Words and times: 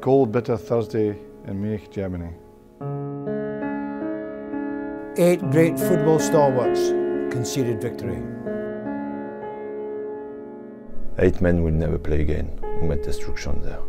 cold, 0.00 0.32
bitter 0.32 0.56
Thursday 0.56 1.16
in 1.46 1.60
Munich, 1.60 1.90
Germany. 1.90 2.32
Eight 5.16 5.40
great 5.50 5.78
football 5.78 6.18
stalwarts 6.18 6.88
conceded 7.30 7.80
victory. 7.80 8.22
Eight 11.18 11.40
men 11.40 11.62
will 11.62 11.72
never 11.72 11.98
play 11.98 12.22
again. 12.22 12.58
We 12.80 12.88
met 12.88 13.02
destruction 13.02 13.60
there. 13.60 13.80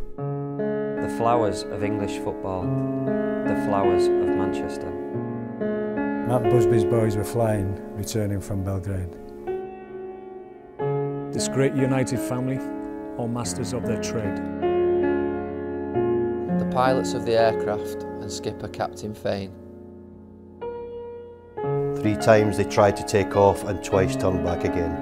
The 1.01 1.15
flowers 1.17 1.63
of 1.63 1.83
English 1.83 2.17
football, 2.17 2.63
the 2.63 3.55
flowers 3.65 4.07
of 4.07 4.11
Manchester. 4.11 4.91
Matt 6.27 6.43
Busby's 6.43 6.83
boys 6.83 7.15
were 7.15 7.23
flying, 7.23 7.79
returning 7.95 8.41
from 8.41 8.63
Belgrade. 8.63 9.15
This 11.33 11.47
great 11.47 11.73
united 11.73 12.19
family, 12.19 12.59
all 13.17 13.29
masters 13.29 13.71
of 13.71 13.83
their 13.83 14.01
trade. 14.01 14.70
Pilots 16.71 17.13
of 17.13 17.25
the 17.25 17.37
aircraft 17.37 18.03
and 18.21 18.31
skipper 18.31 18.69
Captain 18.69 19.13
Fane. 19.13 19.51
Three 21.97 22.15
times 22.15 22.55
they 22.55 22.63
tried 22.63 22.95
to 22.95 23.03
take 23.03 23.35
off 23.35 23.65
and 23.65 23.83
twice 23.83 24.15
turned 24.15 24.45
back 24.45 24.63
again. 24.63 24.93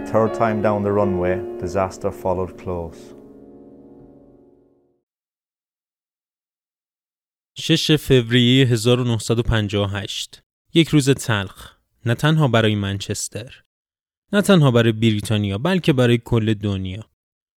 The 0.00 0.12
third 0.12 0.34
time 0.34 0.60
down 0.60 0.82
the 0.82 0.92
runway, 0.92 1.40
disaster 1.58 2.10
followed 2.10 2.58
close. 2.58 3.14
شش 7.58 7.92
فوریه 7.92 8.66
1958 8.66 10.42
یک 10.74 10.88
روز 10.88 11.10
تلخ 11.10 11.76
نه 12.06 12.14
تنها 12.14 12.48
برای 12.48 12.74
منچستر 12.74 13.64
نه 14.32 14.42
تنها 14.42 14.70
برای 14.70 14.92
بریتانیا 14.92 15.58
بلکه 15.58 15.92
برای 15.92 16.18
کل 16.18 16.54
دنیا 16.54 17.04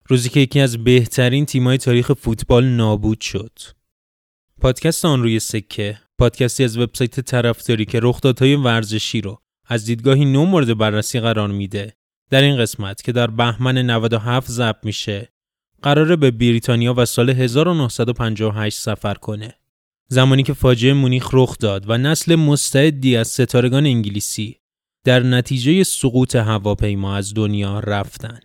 روزی 0.10 0.30
که 0.30 0.40
یکی 0.40 0.60
از 0.60 0.84
بهترین 0.84 1.46
تیمای 1.46 1.78
تاریخ 1.78 2.12
فوتبال 2.12 2.66
نابود 2.66 3.22
شد. 3.22 3.60
پادکست 4.62 5.06
آن 5.06 5.24
روی 5.24 5.40
سکه 5.40 6.00
پادکستی 6.18 6.64
از 6.64 6.78
وبسایت 6.78 7.20
طرفداری 7.20 7.86
که 7.86 8.00
رخدادهای 8.04 8.56
ورزشی 8.56 9.22
رو 9.22 9.40
از 9.66 9.86
دیدگاهی 9.86 10.26
نو 10.26 10.46
مورد 10.46 10.78
بررسی 10.78 11.20
قرار 11.20 11.48
میده. 11.48 11.94
در 12.30 12.42
این 12.42 12.58
قسمت 12.58 13.02
که 13.02 13.12
در 13.12 13.28
بهمن 13.28 13.78
97 13.78 14.52
ضبط 14.52 14.86
میشه 14.86 15.30
قراره 15.82 16.16
به 16.16 16.32
بریتانیا 16.32 16.94
و 16.98 17.06
سال 17.06 17.30
1958 17.30 18.80
سفر 18.80 19.14
کنه. 19.14 19.54
زمانی 20.08 20.44
که 20.44 20.54
فاجعه 20.54 20.94
مونیخ 20.94 21.30
رخ 21.34 21.58
داد 21.58 21.90
و 21.90 21.98
نسل 21.98 22.36
مستعدی 22.36 23.16
از 23.16 23.28
ستارگان 23.28 23.86
انگلیسی 23.86 24.58
در 25.06 25.20
نتیجه 25.20 25.84
سقوط 25.84 26.36
هواپیما 26.36 27.16
از 27.16 27.34
دنیا 27.34 27.80
رفتن. 27.80 28.40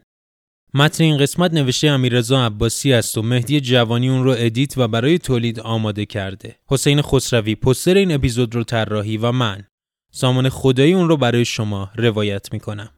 متن 0.76 1.04
این 1.04 1.16
قسمت 1.16 1.52
نوشته 1.52 1.88
امیررضا 1.88 2.46
عباسی 2.46 2.92
است 2.92 3.18
و 3.18 3.22
مهدی 3.22 3.60
جوانی 3.60 4.08
اون 4.08 4.24
رو 4.24 4.34
ادیت 4.38 4.78
و 4.78 4.88
برای 4.88 5.18
تولید 5.18 5.60
آماده 5.60 6.06
کرده. 6.06 6.56
حسین 6.66 7.02
خسروی 7.02 7.54
پستر 7.54 7.94
این 7.94 8.12
اپیزود 8.12 8.54
رو 8.54 8.64
طراحی 8.64 9.16
و 9.16 9.32
من 9.32 9.64
سامان 10.10 10.48
خدایی 10.48 10.92
اون 10.92 11.08
رو 11.08 11.16
برای 11.16 11.44
شما 11.44 11.90
روایت 11.96 12.52
می‌کنم. 12.52 12.90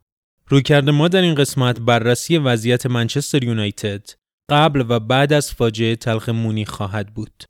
رویکرد 0.48 0.90
ما 0.90 1.08
در 1.08 1.22
این 1.22 1.34
قسمت 1.34 1.80
بررسی 1.80 2.38
وضعیت 2.38 2.86
منچستر 2.86 3.44
یونایتد 3.44 4.10
قبل 4.50 4.84
و 4.88 5.00
بعد 5.00 5.32
از 5.32 5.52
فاجعه 5.52 5.96
تلخ 5.96 6.28
مونیخ 6.28 6.70
خواهد 6.70 7.14
بود. 7.14 7.44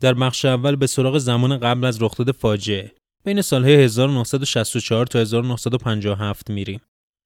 در 0.00 0.14
بخش 0.14 0.44
اول 0.44 0.76
به 0.76 0.86
سراغ 0.86 1.18
زمان 1.18 1.58
قبل 1.58 1.84
از 1.84 2.02
رخداد 2.02 2.32
فاجعه 2.32 2.92
بین 3.24 3.42
سالهای 3.42 3.74
1964 3.74 5.06
تا 5.06 5.18
1957 5.18 6.50
میریم. 6.50 6.80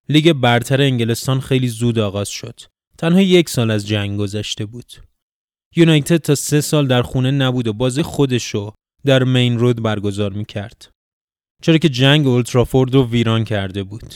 لیگ 0.08 0.32
برتر 0.32 0.82
انگلستان 0.82 1.40
خیلی 1.40 1.68
زود 1.68 1.98
آغاز 1.98 2.28
شد. 2.28 2.60
تنها 2.98 3.20
یک 3.20 3.48
سال 3.48 3.70
از 3.70 3.88
جنگ 3.88 4.18
گذشته 4.18 4.66
بود. 4.66 4.92
یونایتد 5.76 6.16
تا 6.16 6.34
سه 6.34 6.60
سال 6.60 6.86
در 6.86 7.02
خونه 7.02 7.30
نبود 7.30 7.66
و 7.66 7.72
بازی 7.72 8.02
خودشو 8.02 8.72
در 9.04 9.24
مین 9.24 9.58
رود 9.58 9.82
برگزار 9.82 10.32
می‌کرد. 10.32 10.90
چرا 11.62 11.78
که 11.78 11.88
جنگ 11.88 12.26
اولترافورد 12.26 12.94
رو 12.94 13.06
ویران 13.06 13.44
کرده 13.44 13.82
بود. 13.82 14.14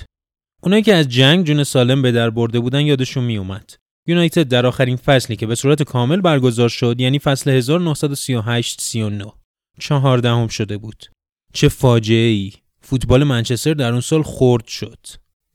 اونایی 0.62 0.82
که 0.82 0.94
از 0.94 1.08
جنگ 1.08 1.46
جون 1.46 1.64
سالم 1.64 2.02
به 2.02 2.12
در 2.12 2.30
برده 2.30 2.60
بودن 2.60 2.80
یادشون 2.80 3.24
میومد. 3.24 3.70
یونایتد 4.06 4.48
در 4.48 4.66
آخرین 4.66 4.96
فصلی 4.96 5.36
که 5.36 5.46
به 5.46 5.54
صورت 5.54 5.82
کامل 5.82 6.20
برگزار 6.20 6.68
شد 6.68 7.00
یعنی 7.00 7.18
فصل 7.18 7.60
1938-39 7.60 9.32
چهاردهم 9.80 10.48
شده 10.48 10.78
بود. 10.78 11.06
چه 11.52 11.68
فاجعه 11.68 12.28
ای! 12.28 12.52
فوتبال 12.80 13.24
منچستر 13.24 13.74
در 13.74 13.92
اون 13.92 14.00
سال 14.00 14.22
خرد 14.22 14.66
شد. 14.66 14.98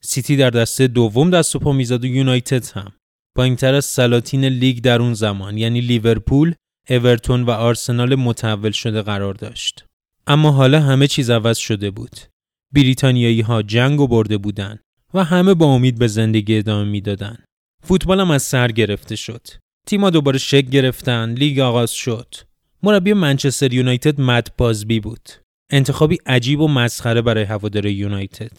سیتی 0.00 0.36
در 0.36 0.50
دسته 0.50 0.86
دوم 0.86 1.30
دست 1.30 1.56
و 1.56 1.58
پا 1.58 1.72
می‌زد 1.72 2.04
و 2.04 2.06
یونایتد 2.06 2.66
هم. 2.66 2.92
پایینتر 3.36 3.74
از 3.74 3.84
سلاطین 3.84 4.44
لیگ 4.44 4.78
در 4.80 5.02
اون 5.02 5.14
زمان 5.14 5.58
یعنی 5.58 5.80
لیورپول، 5.80 6.54
اورتون 6.90 7.42
و 7.42 7.50
آرسنال 7.50 8.14
متحول 8.14 8.70
شده 8.70 9.02
قرار 9.02 9.34
داشت. 9.34 9.84
اما 10.26 10.50
حالا 10.50 10.80
همه 10.80 11.06
چیز 11.06 11.30
عوض 11.30 11.58
شده 11.58 11.90
بود. 11.90 12.16
بریتانیایی 12.72 13.40
ها 13.40 13.62
جنگ 13.62 14.00
و 14.00 14.08
برده 14.08 14.38
بودن 14.38 14.78
و 15.14 15.24
همه 15.24 15.54
با 15.54 15.66
امید 15.66 15.98
به 15.98 16.06
زندگی 16.06 16.58
ادامه 16.58 16.90
می‌دادن. 16.90 17.38
فوتبال 17.82 18.20
هم 18.20 18.30
از 18.30 18.42
سر 18.42 18.68
گرفته 18.68 19.16
شد. 19.16 19.46
تیما 19.86 20.10
دوباره 20.10 20.38
شکل 20.38 20.70
گرفتن، 20.70 21.32
لیگ 21.32 21.58
آغاز 21.58 21.90
شد. 21.90 22.34
مربی 22.82 23.12
منچستر 23.12 23.72
یونایتد 23.72 24.20
مت 24.20 24.48
بازبی 24.58 25.00
بود. 25.00 25.28
انتخابی 25.70 26.18
عجیب 26.26 26.60
و 26.60 26.68
مسخره 26.68 27.22
برای 27.22 27.44
هوادار 27.44 27.86
یونایتد. 27.86 28.52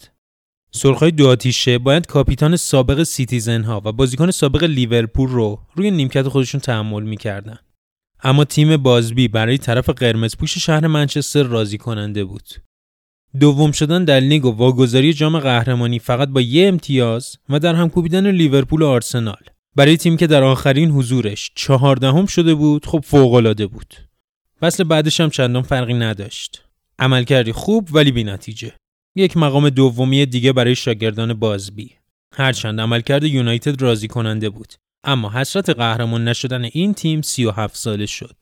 سرخای 0.70 1.10
دو 1.10 1.28
آتیشه 1.28 1.78
باید 1.78 2.06
کاپیتان 2.06 2.56
سابق 2.56 3.02
سیتیزن 3.02 3.62
ها 3.62 3.82
و 3.84 3.92
بازیکن 3.92 4.30
سابق 4.30 4.64
لیورپول 4.64 5.30
رو 5.30 5.60
روی 5.74 5.90
نیمکت 5.90 6.28
خودشون 6.28 6.60
تحمل 6.60 7.02
می‌کردن. 7.02 7.58
اما 8.22 8.44
تیم 8.44 8.76
بازبی 8.76 9.28
برای 9.28 9.58
طرف 9.58 9.88
قرمز 9.88 10.36
پوش 10.36 10.58
شهر 10.58 10.86
منچستر 10.86 11.42
راضی 11.42 11.78
کننده 11.78 12.24
بود. 12.24 12.48
دوم 13.40 13.72
شدن 13.72 14.04
در 14.04 14.20
لیگ 14.20 14.44
و 14.44 14.50
واگذاری 14.50 15.12
جام 15.12 15.38
قهرمانی 15.38 15.98
فقط 15.98 16.28
با 16.28 16.40
یه 16.40 16.68
امتیاز 16.68 17.36
و 17.48 17.58
در 17.58 17.74
هم 17.74 17.88
کوبیدن 17.88 18.30
لیورپول 18.30 18.82
و 18.82 18.86
آرسنال. 18.86 19.42
برای 19.76 19.96
تیم 19.96 20.16
که 20.16 20.26
در 20.26 20.42
آخرین 20.42 20.90
حضورش 20.90 21.50
چهاردهم 21.54 22.26
شده 22.26 22.54
بود 22.54 22.86
خب 22.86 23.04
فوقالعاده 23.04 23.66
بود. 23.66 23.94
فصل 24.60 24.84
بعدش 24.84 25.20
هم 25.20 25.30
چندان 25.30 25.62
فرقی 25.62 25.94
نداشت. 25.94 26.64
عملکردی 26.98 27.52
خوب 27.52 27.88
ولی 27.92 28.12
بی 28.12 28.24
نتیجه. 28.24 28.72
یک 29.16 29.36
مقام 29.36 29.70
دومی 29.70 30.26
دیگه 30.26 30.52
برای 30.52 30.74
شاگردان 30.74 31.34
بازبی. 31.34 31.90
هرچند 32.34 32.80
عملکرد 32.80 33.24
یونایتد 33.24 33.82
راضی 33.82 34.08
کننده 34.08 34.50
بود. 34.50 34.74
اما 35.04 35.30
حسرت 35.30 35.70
قهرمان 35.70 36.28
نشدن 36.28 36.64
این 36.64 36.94
تیم 36.94 37.22
37 37.22 37.76
ساله 37.76 38.06
شد. 38.06 38.36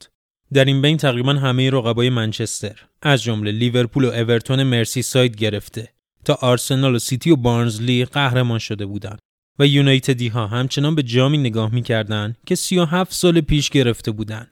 در 0.52 0.64
این 0.64 0.82
بین 0.82 0.96
تقریبا 0.96 1.32
همه 1.32 1.70
رقبای 1.70 2.10
منچستر 2.10 2.80
از 3.02 3.22
جمله 3.22 3.52
لیورپول 3.52 4.04
و 4.04 4.08
اورتون 4.08 4.62
مرسی 4.62 5.02
ساید 5.02 5.36
گرفته 5.36 5.88
تا 6.24 6.34
آرسنال 6.34 6.94
و 6.94 6.98
سیتی 6.98 7.30
و 7.30 7.36
بارنزلی 7.36 8.04
قهرمان 8.04 8.58
شده 8.58 8.86
بودند 8.86 9.18
و 9.58 9.66
یونایتدی 9.66 10.28
ها 10.28 10.46
همچنان 10.46 10.94
به 10.94 11.02
جامی 11.02 11.38
نگاه 11.38 11.74
می‌کردند 11.74 12.36
که 12.46 12.54
37 12.54 13.12
سال 13.12 13.40
پیش 13.40 13.70
گرفته 13.70 14.10
بودند. 14.10 14.50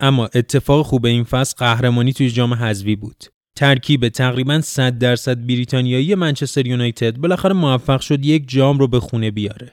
اما 0.00 0.28
اتفاق 0.34 0.86
خوب 0.86 1.06
این 1.06 1.24
فصل 1.24 1.54
قهرمانی 1.58 2.12
توی 2.12 2.30
جام 2.30 2.54
حذفی 2.54 2.96
بود. 2.96 3.24
ترکیب 3.56 4.08
تقریبا 4.08 4.60
100 4.60 4.98
درصد 4.98 5.46
بریتانیایی 5.46 6.14
منچستر 6.14 6.66
یونایتد 6.66 7.16
بالاخره 7.16 7.52
موفق 7.52 8.00
شد 8.00 8.24
یک 8.24 8.48
جام 8.48 8.78
رو 8.78 8.88
به 8.88 9.00
خونه 9.00 9.30
بیاره 9.30 9.72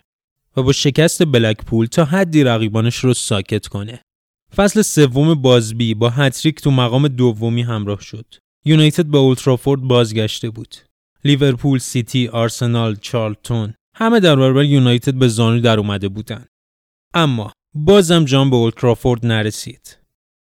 و 0.58 0.64
با 0.64 0.72
شکست 0.72 1.26
بلکپول 1.26 1.86
تا 1.86 2.06
حدی 2.06 2.44
رقیبانش 2.44 2.96
رو 2.96 3.14
ساکت 3.14 3.68
کنه. 3.68 4.02
فصل 4.56 4.82
سوم 4.82 5.34
بازبی 5.34 5.94
با 5.94 6.10
هتریک 6.10 6.62
تو 6.62 6.72
مقام 6.72 7.08
دومی 7.08 7.62
همراه 7.62 8.02
شد. 8.02 8.36
یونایتد 8.66 9.06
به 9.06 9.18
اولترافورد 9.18 9.82
بازگشته 9.82 10.50
بود. 10.50 10.76
لیورپول، 11.24 11.80
سیتی، 11.80 12.28
آرسنال، 12.28 12.96
چارلتون 12.96 13.74
همه 13.96 14.20
در 14.20 14.36
برابر 14.36 14.64
یونایتد 14.64 15.14
به 15.14 15.28
زانو 15.28 15.60
در 15.60 15.80
اومده 15.80 16.10
بودن. 16.10 16.46
اما 17.14 17.52
بازم 17.76 18.26
جام 18.26 18.50
به 18.50 18.56
اولترافورد 18.56 19.26
نرسید. 19.26 19.98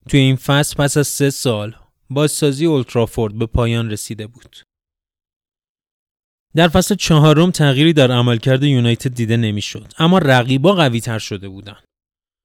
توی 0.08 0.20
این 0.20 0.36
فصل 0.36 0.76
پس 0.76 0.96
از 0.96 1.08
سه 1.08 1.30
سال 1.30 1.76
بازسازی 2.10 2.66
اولترافورد 2.66 3.38
به 3.38 3.46
پایان 3.46 3.90
رسیده 3.90 4.26
بود. 4.26 4.56
در 6.54 6.68
فصل 6.68 6.94
چهارم 6.94 7.50
تغییری 7.50 7.92
در 7.92 8.12
عملکرد 8.12 8.62
یونایتد 8.62 9.14
دیده 9.14 9.36
نمی‌شد 9.36 9.92
اما 9.98 10.18
رقیبا 10.18 10.72
قوی 10.72 11.00
تر 11.00 11.18
شده 11.18 11.48
بودند. 11.48 11.84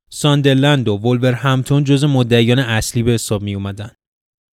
ساندرلند 0.09 0.88
و 0.88 0.98
ولور 0.98 1.33
همتون 1.33 1.83
جز 1.83 2.04
مدعیان 2.04 2.59
اصلی 2.59 3.04
به 3.04 3.12
حساب 3.12 3.42
می 3.42 3.56
اومدن. 3.56 3.92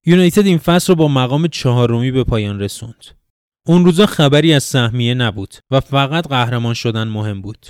یونایتد 0.07 0.47
این 0.47 0.59
فصل 0.59 0.93
رو 0.93 0.97
با 0.97 1.09
مقام 1.09 1.49
چهارمی 1.49 2.11
به 2.11 2.25
پایان 2.25 2.61
رسوند. 2.61 3.05
اون 3.67 3.85
روزا 3.85 4.07
خبری 4.07 4.55
از 4.55 4.65
سهمیه 4.65 5.15
نبود 5.15 5.55
و 5.71 5.81
فقط 5.81 6.29
قهرمان 6.29 6.75
شدن 6.75 7.09
مهم 7.09 7.43
بود. 7.43 7.67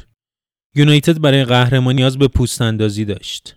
یونایتد 0.75 1.21
برای 1.21 1.45
قهرمانی 1.45 1.97
نیاز 1.97 2.19
به 2.19 2.29
پوست 2.29 2.63
اندازی 2.63 3.05
داشت. 3.05 3.57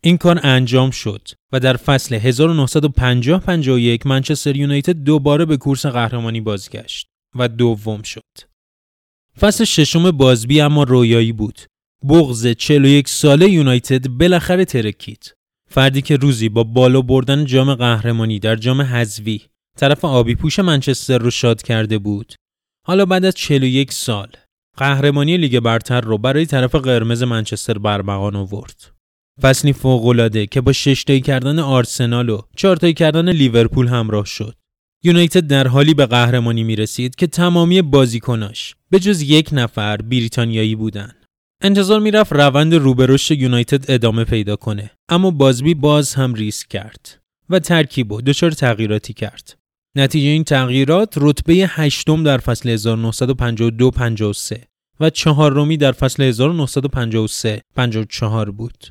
این 0.00 0.18
کار 0.18 0.40
انجام 0.42 0.90
شد 0.90 1.28
و 1.52 1.60
در 1.60 1.76
فصل 1.76 2.32
1950-51 4.00 4.06
منچستر 4.06 4.56
یونایتد 4.56 4.92
دوباره 4.96 5.44
به 5.44 5.56
کورس 5.56 5.86
قهرمانی 5.86 6.40
بازگشت 6.40 7.06
و 7.34 7.48
دوم 7.48 8.02
شد. 8.02 8.22
فصل 9.40 9.64
ششم 9.64 10.10
بازبی 10.10 10.60
اما 10.60 10.82
رویایی 10.82 11.32
بود. 11.32 11.60
بغز 12.08 12.46
41 12.46 13.08
ساله 13.08 13.50
یونایتد 13.50 14.08
بالاخره 14.08 14.64
ترکید. 14.64 15.34
فردی 15.70 16.02
که 16.02 16.16
روزی 16.16 16.48
با 16.48 16.64
بالا 16.64 17.02
بردن 17.02 17.44
جام 17.44 17.74
قهرمانی 17.74 18.38
در 18.38 18.56
جام 18.56 18.82
حذوی 18.82 19.40
طرف 19.76 20.04
آبی 20.04 20.34
پوش 20.34 20.58
منچستر 20.58 21.18
رو 21.18 21.30
شاد 21.30 21.62
کرده 21.62 21.98
بود. 21.98 22.34
حالا 22.86 23.06
بعد 23.06 23.24
از 23.24 23.34
41 23.34 23.92
سال 23.92 24.28
قهرمانی 24.76 25.36
لیگ 25.36 25.60
برتر 25.60 26.00
رو 26.00 26.18
برای 26.18 26.46
طرف 26.46 26.74
قرمز 26.74 27.22
منچستر 27.22 27.78
برمغان 27.78 28.36
آورد. 28.36 28.90
فصلی 29.42 29.72
فوق‌العاده 29.72 30.46
که 30.46 30.60
با 30.60 30.72
شش 30.72 31.04
تایی 31.04 31.20
کردن 31.20 31.58
آرسنال 31.58 32.28
و 32.28 32.40
تایی 32.80 32.94
کردن 32.94 33.28
لیورپول 33.28 33.88
همراه 33.88 34.26
شد. 34.26 34.54
یونایتد 35.04 35.46
در 35.46 35.68
حالی 35.68 35.94
به 35.94 36.06
قهرمانی 36.06 36.64
می 36.64 36.76
رسید 36.76 37.14
که 37.14 37.26
تمامی 37.26 37.82
بازیکناش 37.82 38.74
به 38.90 38.98
جز 38.98 39.22
یک 39.22 39.48
نفر 39.52 39.96
بریتانیایی 39.96 40.76
بودن. 40.76 41.12
انتظار 41.66 42.00
می‌رفت 42.00 42.32
روند 42.32 42.74
روبرشت 42.74 43.30
یونایتد 43.30 43.90
ادامه 43.90 44.24
پیدا 44.24 44.56
کنه 44.56 44.90
اما 45.08 45.30
بازبی 45.30 45.74
باز 45.74 46.14
هم 46.14 46.34
ریسک 46.34 46.68
کرد 46.68 47.20
و 47.50 47.58
ترکیب 47.58 48.12
و 48.12 48.20
دچار 48.20 48.50
تغییراتی 48.50 49.12
کرد. 49.12 49.58
نتیجه 49.96 50.28
این 50.28 50.44
تغییرات 50.44 51.14
رتبه 51.16 51.54
هشتم 51.54 52.24
در 52.24 52.38
فصل 52.38 52.76
1952-53 52.76 52.80
و 55.00 55.10
چهارمی 55.10 55.76
در 55.76 55.92
فصل 55.92 56.32
1953-54 56.32 58.50
بود. 58.50 58.86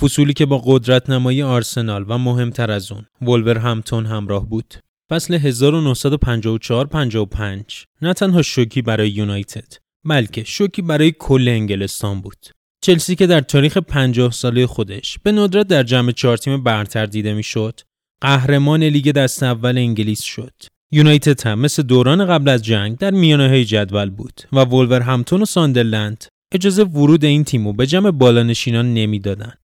فصولی 0.00 0.32
که 0.32 0.46
با 0.46 0.62
قدرت 0.64 1.10
نمایی 1.10 1.42
آرسنال 1.42 2.04
و 2.08 2.18
مهمتر 2.18 2.70
از 2.70 2.92
اون 2.92 3.04
ولور 3.22 3.58
همتون 3.58 4.06
همراه 4.06 4.48
بود. 4.48 4.74
فصل 5.10 5.38
1954-55 5.38 5.42
نه 8.02 8.12
تنها 8.12 8.42
شوکی 8.42 8.82
برای 8.82 9.10
یونایتد 9.10 9.83
بلکه 10.04 10.44
شوکی 10.44 10.82
برای 10.82 11.12
کل 11.18 11.48
انگلستان 11.48 12.20
بود. 12.20 12.46
چلسی 12.84 13.16
که 13.16 13.26
در 13.26 13.40
تاریخ 13.40 13.76
50 13.78 14.30
ساله 14.30 14.66
خودش 14.66 15.18
به 15.22 15.32
ندرت 15.32 15.66
در 15.66 15.82
جمع 15.82 16.12
چهار 16.12 16.36
تیم 16.36 16.62
برتر 16.62 17.06
دیده 17.06 17.34
می‌شد، 17.34 17.80
قهرمان 18.20 18.82
لیگ 18.82 19.10
دست 19.10 19.42
اول 19.42 19.78
انگلیس 19.78 20.22
شد. 20.22 20.52
یونایتد 20.92 21.46
هم 21.46 21.58
مثل 21.58 21.82
دوران 21.82 22.26
قبل 22.26 22.48
از 22.48 22.62
جنگ 22.62 22.98
در 22.98 23.10
میانه 23.10 23.64
جدول 23.64 24.10
بود 24.10 24.40
و 24.52 24.60
ولور 24.60 25.00
همتون 25.00 25.42
و 25.42 25.44
ساندرلند 25.44 26.24
اجازه 26.52 26.84
ورود 26.84 27.24
این 27.24 27.44
تیمو 27.44 27.72
به 27.72 27.86
جمع 27.86 28.10
بالانشینان 28.10 28.94
نمی‌دادند. 28.94 29.58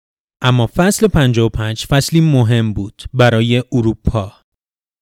اما 0.42 0.70
فصل 0.76 1.08
55 1.08 1.86
فصلی 1.86 2.20
مهم 2.20 2.72
بود 2.72 3.02
برای 3.14 3.62
اروپا. 3.72 4.32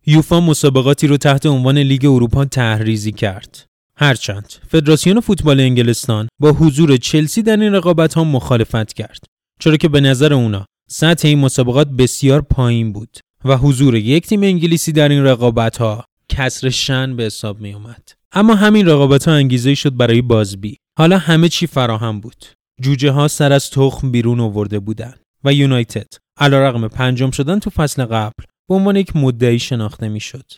یوفا 0.07 0.41
مسابقاتی 0.41 1.07
رو 1.07 1.17
تحت 1.17 1.47
عنوان 1.47 1.79
لیگ 1.79 2.05
اروپا 2.05 2.45
تحریزی 2.45 3.13
کرد. 3.13 3.67
هرچند 3.99 4.53
فدراسیون 4.69 5.21
فوتبال 5.21 5.61
انگلستان 5.61 6.29
با 6.41 6.53
حضور 6.53 6.97
چلسی 6.97 7.43
در 7.43 7.57
این 7.57 7.73
رقابت 7.73 8.15
ها 8.15 8.25
مخالفت 8.25 8.93
کرد 8.93 9.25
چرا 9.61 9.77
که 9.77 9.89
به 9.89 10.01
نظر 10.01 10.35
اونا 10.35 10.67
سطح 10.91 11.29
این 11.29 11.39
مسابقات 11.39 11.89
بسیار 11.89 12.41
پایین 12.41 12.93
بود 12.93 13.19
و 13.45 13.57
حضور 13.57 13.95
یک 13.95 14.27
تیم 14.27 14.43
انگلیسی 14.43 14.93
در 14.93 15.09
این 15.09 15.25
رقابت 15.25 15.77
ها 15.77 16.05
کسر 16.29 16.71
شن 16.71 17.17
به 17.17 17.23
حساب 17.23 17.61
می 17.61 17.73
اومد. 17.73 18.13
اما 18.33 18.55
همین 18.55 18.87
رقابت 18.87 19.29
ها 19.29 19.35
انگیزه 19.35 19.75
شد 19.75 19.97
برای 19.97 20.23
بازبی. 20.23 20.77
حالا 20.99 21.19
همه 21.19 21.49
چی 21.49 21.67
فراهم 21.67 22.21
بود. 22.21 22.47
جوجه 22.83 23.11
ها 23.11 23.29
سر 23.29 23.53
از 23.53 23.71
تخم 23.71 24.11
بیرون 24.11 24.41
آورده 24.41 24.79
بودند 24.79 25.21
و 25.45 25.53
یونایتد 25.53 26.07
علیرغم 26.41 26.89
پنجم 26.89 27.31
شدن 27.31 27.59
تو 27.59 27.71
فصل 27.71 28.05
قبل 28.05 28.45
به 28.69 28.75
عنوان 28.75 28.97
یک 28.97 29.17
مدعی 29.17 29.59
شناخته 29.59 30.09
می‌شد. 30.09 30.53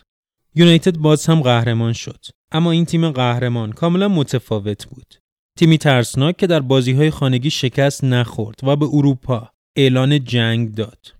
یونایتد 0.58 0.96
باز 0.96 1.26
هم 1.26 1.40
قهرمان 1.40 1.92
شد 1.92 2.26
اما 2.52 2.70
این 2.70 2.84
تیم 2.84 3.10
قهرمان 3.10 3.72
کاملا 3.72 4.08
متفاوت 4.08 4.86
بود. 4.86 5.14
تیمی 5.58 5.78
ترسناک 5.78 6.36
که 6.36 6.46
در 6.46 6.60
بازی 6.60 6.92
های 6.92 7.10
خانگی 7.10 7.50
شکست 7.50 8.04
نخورد 8.04 8.60
و 8.62 8.76
به 8.76 8.86
اروپا 8.92 9.50
اعلان 9.76 10.24
جنگ 10.24 10.74
داد. 10.74 11.14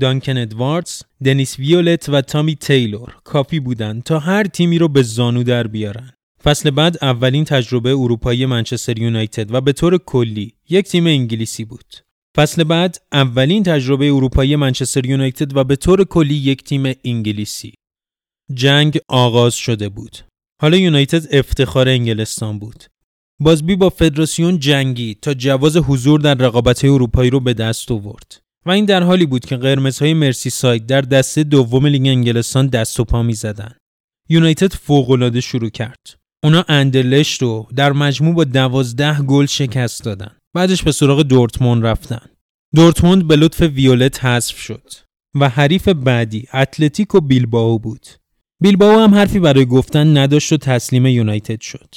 دانکن 0.00 0.36
ادواردز، 0.36 1.02
دنیس 1.24 1.58
ویولت 1.58 2.08
و 2.08 2.20
تامی 2.20 2.56
تیلور 2.56 3.16
کافی 3.24 3.60
بودند 3.60 4.02
تا 4.02 4.18
هر 4.18 4.44
تیمی 4.44 4.78
رو 4.78 4.88
به 4.88 5.02
زانو 5.02 5.42
در 5.42 5.66
بیارن. 5.66 6.12
فصل 6.44 6.70
بعد 6.70 6.96
اولین 7.02 7.44
تجربه 7.44 7.90
اروپایی 7.90 8.46
منچستر 8.46 8.98
یونایتد 8.98 9.54
و 9.54 9.60
به 9.60 9.72
طور 9.72 9.98
کلی 9.98 10.54
یک 10.68 10.88
تیم 10.88 11.06
انگلیسی 11.06 11.64
بود. 11.64 11.94
فصل 12.36 12.64
بعد 12.64 12.98
اولین 13.12 13.62
تجربه 13.62 14.06
اروپایی 14.12 14.56
منچستر 14.56 15.06
یونایتد 15.06 15.56
و 15.56 15.64
به 15.64 15.76
طور 15.76 16.04
کلی 16.04 16.34
یک 16.34 16.64
تیم 16.64 16.94
انگلیسی. 17.04 17.74
جنگ 18.54 18.98
آغاز 19.08 19.54
شده 19.54 19.88
بود. 19.88 20.16
حالا 20.62 20.76
یونایتد 20.76 21.34
افتخار 21.34 21.88
انگلستان 21.88 22.58
بود. 22.58 22.84
بازبی 23.40 23.76
با 23.76 23.90
فدراسیون 23.90 24.58
جنگی 24.58 25.16
تا 25.22 25.34
جواز 25.34 25.76
حضور 25.76 26.20
در 26.20 26.34
رقابت 26.34 26.84
اروپایی 26.84 27.30
رو 27.30 27.40
به 27.40 27.54
دست 27.54 27.90
آورد. 27.90 28.40
و 28.66 28.70
این 28.70 28.84
در 28.84 29.02
حالی 29.02 29.26
بود 29.26 29.44
که 29.44 29.56
قرمزهای 29.56 30.14
مرسی 30.14 30.50
ساید 30.50 30.86
در 30.86 31.00
دسته 31.00 31.44
دوم 31.44 31.86
لیگ 31.86 32.06
انگلستان 32.06 32.66
دست 32.66 33.00
و 33.00 33.04
پا 33.04 33.22
می. 33.22 33.34
یونایتد 34.28 34.72
فوقالعاده 34.72 35.40
شروع 35.40 35.70
کرد. 35.70 36.14
اونا 36.44 36.64
اندرلشت 36.68 37.42
رو 37.42 37.68
در 37.76 37.92
مجموع 37.92 38.34
با 38.34 38.44
دوازده 38.44 39.22
گل 39.22 39.46
شکست 39.46 40.04
دادن. 40.04 40.30
بعدش 40.54 40.82
به 40.82 40.92
سراغ 40.92 41.22
دورتموند 41.22 41.86
رفتن. 41.86 42.20
دورتموند 42.74 43.28
به 43.28 43.36
لطف 43.36 43.60
ویولت 43.60 44.24
حذف 44.24 44.60
شد 44.60 44.90
و 45.34 45.48
حریف 45.48 45.88
بعدی 45.88 46.48
اتلتیکو 46.54 47.20
بیلباو 47.20 47.78
بود. 47.78 48.06
بیلباو 48.60 48.98
هم 48.98 49.14
حرفی 49.14 49.38
برای 49.38 49.66
گفتن 49.66 50.16
نداشت 50.16 50.52
و 50.52 50.56
تسلیم 50.56 51.06
یونایتد 51.06 51.60
شد. 51.60 51.94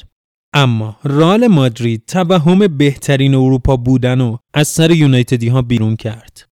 اما 0.53 0.98
رال 1.03 1.48
مادرید 1.48 2.03
توهم 2.08 2.77
بهترین 2.77 3.36
اروپا 3.36 3.77
بودن 3.77 4.22
و 4.22 4.38
از 4.53 4.67
سر 4.67 4.91
یونایتدی 4.91 5.48
ها 5.48 5.62
بیرون 5.62 5.96
کرد. 5.96 6.48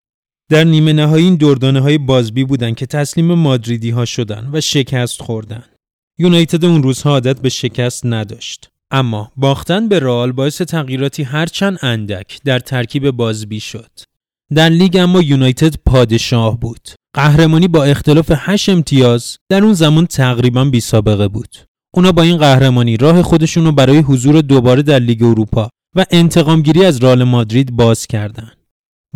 در 0.50 0.64
نیمه 0.64 0.92
نهایی 0.92 1.24
این 1.24 1.34
دردانه 1.34 1.80
های 1.80 1.98
بازبی 1.98 2.44
بودند 2.44 2.76
که 2.76 2.86
تسلیم 2.86 3.34
مادریدی 3.34 3.90
ها 3.90 4.04
شدن 4.04 4.50
و 4.52 4.60
شکست 4.60 5.22
خوردن. 5.22 5.64
یونایتد 6.18 6.64
اون 6.64 6.82
روزها 6.82 7.10
عادت 7.10 7.40
به 7.40 7.48
شکست 7.48 8.06
نداشت. 8.06 8.70
اما 8.90 9.32
باختن 9.36 9.88
به 9.88 9.98
رئال 9.98 10.32
باعث 10.32 10.62
تغییراتی 10.62 11.22
هرچند 11.22 11.78
اندک 11.82 12.40
در 12.44 12.58
ترکیب 12.58 13.10
بازبی 13.10 13.60
شد. 13.60 13.90
در 14.54 14.68
لیگ 14.68 14.96
اما 14.96 15.22
یونایتد 15.22 15.74
پادشاه 15.86 16.60
بود. 16.60 16.88
قهرمانی 17.16 17.68
با 17.68 17.84
اختلاف 17.84 18.32
8 18.34 18.68
امتیاز 18.68 19.36
در 19.50 19.64
اون 19.64 19.72
زمان 19.72 20.06
تقریبا 20.06 20.64
بی 20.64 20.80
سابقه 20.80 21.28
بود. 21.28 21.56
اونا 21.94 22.12
با 22.12 22.22
این 22.22 22.36
قهرمانی 22.36 22.96
راه 22.96 23.22
خودشون 23.22 23.64
رو 23.64 23.72
برای 23.72 23.98
حضور 23.98 24.40
دوباره 24.40 24.82
در 24.82 24.98
لیگ 24.98 25.22
اروپا 25.22 25.68
و 25.96 26.04
انتقامگیری 26.10 26.84
از 26.84 27.02
رئال 27.02 27.24
مادرید 27.24 27.76
باز 27.76 28.06
کردند. 28.06 28.56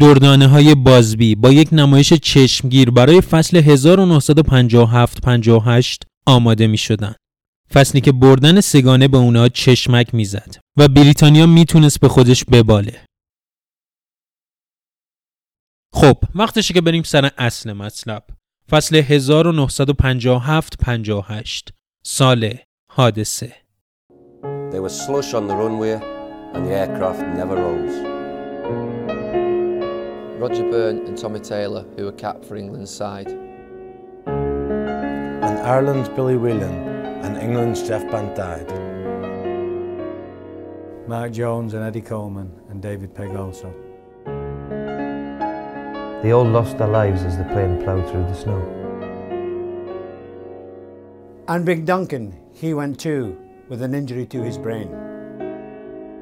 دردانه 0.00 0.46
های 0.46 0.74
بازبی 0.74 1.34
با 1.34 1.52
یک 1.52 1.68
نمایش 1.72 2.12
چشمگیر 2.12 2.90
برای 2.90 3.20
فصل 3.20 3.76
1957-58 3.76 5.98
آماده 6.26 6.66
می 6.66 6.78
شدن. 6.78 7.14
فصلی 7.72 8.00
که 8.00 8.12
بردن 8.12 8.60
سگانه 8.60 9.08
به 9.08 9.18
اونها 9.18 9.48
چشمک 9.48 10.14
می‌زد 10.14 10.56
و 10.76 10.88
بریتانیا 10.88 11.46
می‌تونست 11.46 12.00
به 12.00 12.08
خودش 12.08 12.44
بباله. 12.44 13.00
خب 15.93 16.17
وقتشه 16.35 16.73
که 16.73 16.81
بریم 16.81 17.03
سر 17.03 17.31
اصل 17.37 17.73
مطلب. 17.73 18.23
فصل 18.69 19.01
1957-58 19.01 19.05
سال 22.03 22.53
حادثه 22.91 23.53
There 24.71 24.81
was 24.81 25.05
slush 25.05 25.33
on 25.33 25.47
the 25.47 25.55
runway 25.55 25.93
and 26.53 26.65
the 26.65 26.73
aircraft 26.81 27.21
never 27.39 27.55
rose. 27.55 27.97
Roger 30.43 30.65
Byrne 30.71 30.99
and 31.07 31.17
Tommy 31.17 31.39
Taylor, 31.39 31.83
who 31.95 32.03
were 32.05 32.11
capped 32.11 32.45
for 32.45 32.55
England's 32.55 32.93
side. 33.01 33.29
And 35.47 35.55
Ireland's 35.75 36.09
Billy 36.09 36.37
Whelan 36.37 36.77
and 37.23 37.37
England's 37.37 37.81
Jeff 37.87 38.03
Bantide. 38.11 38.71
Mark 41.07 41.31
Jones 41.31 41.73
and 41.73 41.83
Eddie 41.83 42.01
Coleman 42.01 42.51
and 42.69 42.81
David 42.81 43.13
Pegg 43.15 43.35
also. 43.35 43.73
They 46.22 46.32
all 46.32 46.44
lost 46.44 46.78
their 46.78 46.88
lives 46.88 47.22
as 47.22 47.36
the 47.36 47.44
plane 47.44 47.82
ploughed 47.82 48.08
through 48.08 48.24
the 48.24 48.34
snow. 48.34 48.60
And 51.48 51.66
Big 51.66 51.84
Duncan, 51.84 52.38
he 52.52 52.74
went 52.74 53.00
too 53.00 53.36
with 53.68 53.82
an 53.82 53.94
injury 53.94 54.26
to 54.26 54.42
his 54.42 54.56
brain. 54.56 54.94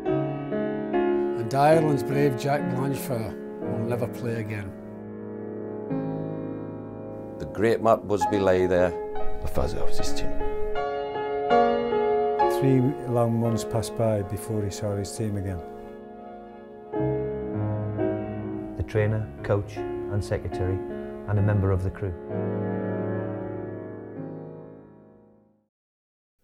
And 0.07 1.51
And 1.51 1.61
Ireland's 1.61 2.05
brave 2.05 2.39
Jack 2.39 2.61
Blanchflower 2.77 3.35
will 3.61 3.89
never 3.89 4.07
play 4.07 4.35
again. 4.35 4.71
The 7.41 7.47
great 7.47 7.83
Matt 7.83 8.07
Busby 8.07 8.39
lay 8.39 8.67
there. 8.67 8.91
The 9.43 9.49
father 9.49 9.79
of 9.79 9.97
this 9.97 10.13
team. 10.13 10.31
Three 12.61 12.81
long 13.13 13.41
months 13.41 13.65
passed 13.65 13.99
by 13.99 14.23
before 14.23 14.63
he 14.63 14.71
saw 14.71 14.95
his 14.95 15.11
team 15.17 15.37
again. 15.37 15.61
The 18.77 18.85
trainer, 18.85 19.27
coach, 19.43 19.77
and 20.15 20.25
secretary, 20.25 20.79
and 21.29 21.39
a 21.39 21.43
member 21.43 21.71
of 21.77 21.81
the 21.87 21.91
crew. 21.99 22.15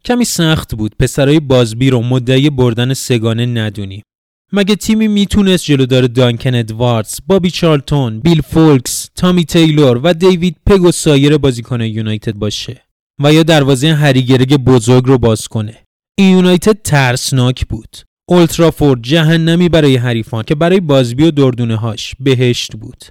کمی 0.05 0.25
سخت 0.25 0.75
بود 0.75 0.95
پسرای 0.99 1.39
بازبی 1.39 1.89
رو 1.89 2.01
مدعی 2.01 2.49
بردن 2.49 2.93
سگانه 2.93 3.45
ندونیم. 3.45 4.03
مگه 4.53 4.75
تیمی 4.75 5.07
می‌تونست 5.07 5.65
جلودار 5.65 6.07
دانکن 6.07 6.55
ادواردز، 6.55 7.19
بابی 7.27 7.51
چارلتون، 7.51 8.19
بیل 8.19 8.41
فولکس، 8.41 9.09
تامی 9.15 9.45
تیلور 9.45 9.99
و 10.03 10.13
دیوید 10.13 10.57
پگ 10.65 10.81
و 10.81 10.91
سایر 10.91 11.37
بازیکن 11.37 11.81
یونایتد 11.81 12.35
باشه 12.35 12.83
و 13.23 13.33
یا 13.33 13.43
دروازه 13.43 13.93
هریگرگ 13.93 14.57
بزرگ 14.57 15.05
رو 15.05 15.17
باز 15.17 15.47
کنه. 15.47 15.77
این 16.17 16.35
یونایتد 16.35 16.81
ترسناک 16.81 17.67
بود. 17.67 17.97
اولترافورد 18.29 19.01
جهنمی 19.01 19.69
برای 19.69 19.95
حریفان 19.95 20.43
که 20.43 20.55
برای 20.55 20.79
بازبی 20.79 21.23
و 21.23 21.31
دردونه 21.31 21.75
هاش 21.75 22.15
بهشت 22.19 22.75
بود. 22.75 23.03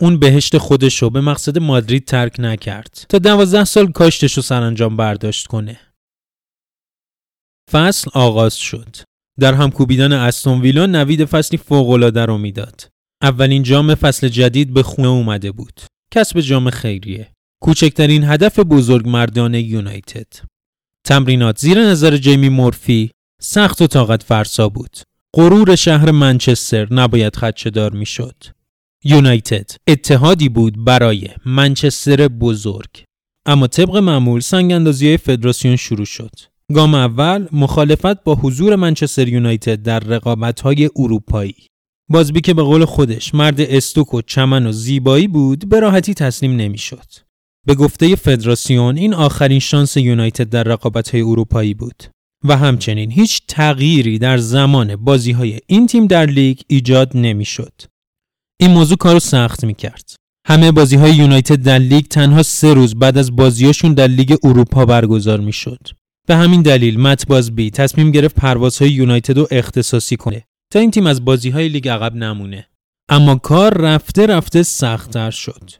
اون 0.00 0.18
بهشت 0.18 0.58
خودش 0.58 1.02
رو 1.02 1.10
به 1.10 1.20
مقصد 1.20 1.58
مادرید 1.58 2.04
ترک 2.04 2.36
نکرد 2.38 3.06
تا 3.08 3.18
دوازده 3.18 3.64
سال 3.64 3.92
کاشتش 3.92 4.32
رو 4.32 4.42
سرانجام 4.42 4.96
برداشت 4.96 5.46
کنه. 5.46 5.80
فصل 7.70 8.10
آغاز 8.14 8.56
شد. 8.56 8.96
در 9.40 9.54
هم 9.54 9.70
کوبیدن 9.70 10.12
استون 10.12 10.60
ویلا 10.60 10.86
نوید 10.86 11.24
فصلی 11.24 11.58
فوق‌العاده 11.58 12.24
رو 12.24 12.38
می‌داد. 12.38 12.88
اولین 13.22 13.62
جام 13.62 13.94
فصل 13.94 14.28
جدید 14.28 14.74
به 14.74 14.82
خونه 14.82 15.08
اومده 15.08 15.52
بود. 15.52 15.80
کسب 16.10 16.40
جام 16.40 16.70
خیریه. 16.70 17.32
کوچکترین 17.62 18.24
هدف 18.24 18.58
بزرگ 18.58 19.08
مردانه 19.08 19.60
یونایتد. 19.60 20.26
تمرینات 21.06 21.58
زیر 21.58 21.84
نظر 21.84 22.16
جیمی 22.16 22.48
مورفی 22.48 23.10
سخت 23.42 23.82
و 23.82 23.86
طاقت 23.86 24.22
فرسا 24.22 24.68
بود. 24.68 24.96
غرور 25.36 25.76
شهر 25.76 26.10
منچستر 26.10 26.94
نباید 26.94 27.36
خدشدار 27.36 27.92
می‌شد. 27.92 28.55
یونایتد 29.04 29.70
اتحادی 29.86 30.48
بود 30.48 30.84
برای 30.84 31.28
منچستر 31.46 32.28
بزرگ. 32.28 33.04
اما 33.46 33.66
طبق 33.66 33.96
معمول 33.96 34.40
سنگ 34.40 34.72
اندازی 34.72 35.16
فدراسیون 35.16 35.76
شروع 35.76 36.04
شد. 36.04 36.30
گام 36.74 36.94
اول 36.94 37.48
مخالفت 37.52 38.24
با 38.24 38.34
حضور 38.34 38.76
منچستر 38.76 39.28
یونایتد 39.28 39.82
در 39.82 39.98
رقابت‌های 39.98 40.90
اروپایی. 40.96 41.54
بازبی 42.10 42.40
که 42.40 42.54
به 42.54 42.62
قول 42.62 42.84
خودش 42.84 43.34
مرد 43.34 43.60
استوک 43.60 44.14
و 44.14 44.22
چمن 44.22 44.66
و 44.66 44.72
زیبایی 44.72 45.28
بود 45.28 45.68
به 45.68 45.80
راحتی 45.80 46.14
تسلیم 46.14 46.56
نمی‌شد. 46.56 47.12
به 47.66 47.74
گفته 47.74 48.16
فدراسیون 48.16 48.96
این 48.96 49.14
آخرین 49.14 49.58
شانس 49.58 49.96
یونایتد 49.96 50.48
در 50.48 50.62
رقابت‌های 50.62 51.22
اروپایی 51.22 51.74
بود 51.74 52.02
و 52.44 52.56
همچنین 52.56 53.10
هیچ 53.10 53.42
تغییری 53.48 54.18
در 54.18 54.38
زمان 54.38 54.96
بازی‌های 54.96 55.60
این 55.66 55.86
تیم 55.86 56.06
در 56.06 56.26
لیگ 56.26 56.58
ایجاد 56.66 57.16
نمی‌شد. 57.16 57.72
این 58.60 58.70
موضوع 58.70 58.96
کارو 58.96 59.18
سخت 59.18 59.64
می‌کرد. 59.64 60.14
همه 60.46 60.72
بازی 60.72 60.96
های 60.96 61.14
یونایتد 61.14 61.62
در 61.62 61.78
لیگ 61.78 62.04
تنها 62.04 62.42
سه 62.42 62.74
روز 62.74 62.94
بعد 62.94 63.18
از 63.18 63.36
بازیاشون 63.36 63.94
در 63.94 64.06
لیگ 64.06 64.36
اروپا 64.42 64.86
برگزار 64.86 65.40
می‌شد. 65.40 65.88
به 66.26 66.36
همین 66.36 66.62
دلیل 66.62 67.00
مت 67.00 67.26
بازبی 67.26 67.70
تصمیم 67.70 68.10
گرفت 68.10 68.34
پروازهای 68.34 68.90
یونایتد 68.90 69.38
رو 69.38 69.48
اختصاصی 69.50 70.16
کنه 70.16 70.44
تا 70.72 70.78
این 70.78 70.90
تیم 70.90 71.06
از 71.06 71.24
بازی 71.24 71.50
های 71.50 71.68
لیگ 71.68 71.88
عقب 71.88 72.14
نمونه. 72.14 72.66
اما 73.08 73.34
کار 73.34 73.78
رفته 73.78 74.26
رفته 74.26 74.62
سختتر 74.62 75.30
شد. 75.30 75.70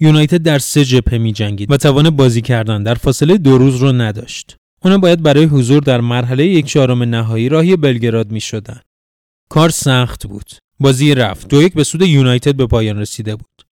یونایتد 0.00 0.42
در 0.42 0.58
سه 0.58 0.84
جبهه 0.84 1.18
می 1.18 1.32
جنگید 1.32 1.70
و 1.70 1.76
توان 1.76 2.10
بازی 2.10 2.40
کردن 2.40 2.82
در 2.82 2.94
فاصله 2.94 3.38
دو 3.38 3.58
روز 3.58 3.76
رو 3.76 3.92
نداشت. 3.92 4.56
اونا 4.82 4.98
باید 4.98 5.22
برای 5.22 5.44
حضور 5.44 5.82
در 5.82 6.00
مرحله 6.00 6.46
یک 6.46 6.66
چهارم 6.66 7.02
نهایی 7.02 7.48
راهی 7.48 7.76
بلگراد 7.76 8.30
می 8.30 8.40
شدن. 8.40 8.80
کار 9.50 9.70
سخت 9.70 10.26
بود. 10.26 10.50
بازی 10.80 11.14
رفت 11.14 11.48
دو 11.48 11.62
یک 11.62 11.74
به 11.74 11.84
سود 11.84 12.02
یونایتد 12.02 12.56
به 12.56 12.66
پایان 12.66 12.98
رسیده 12.98 13.36
بود. 13.36 13.62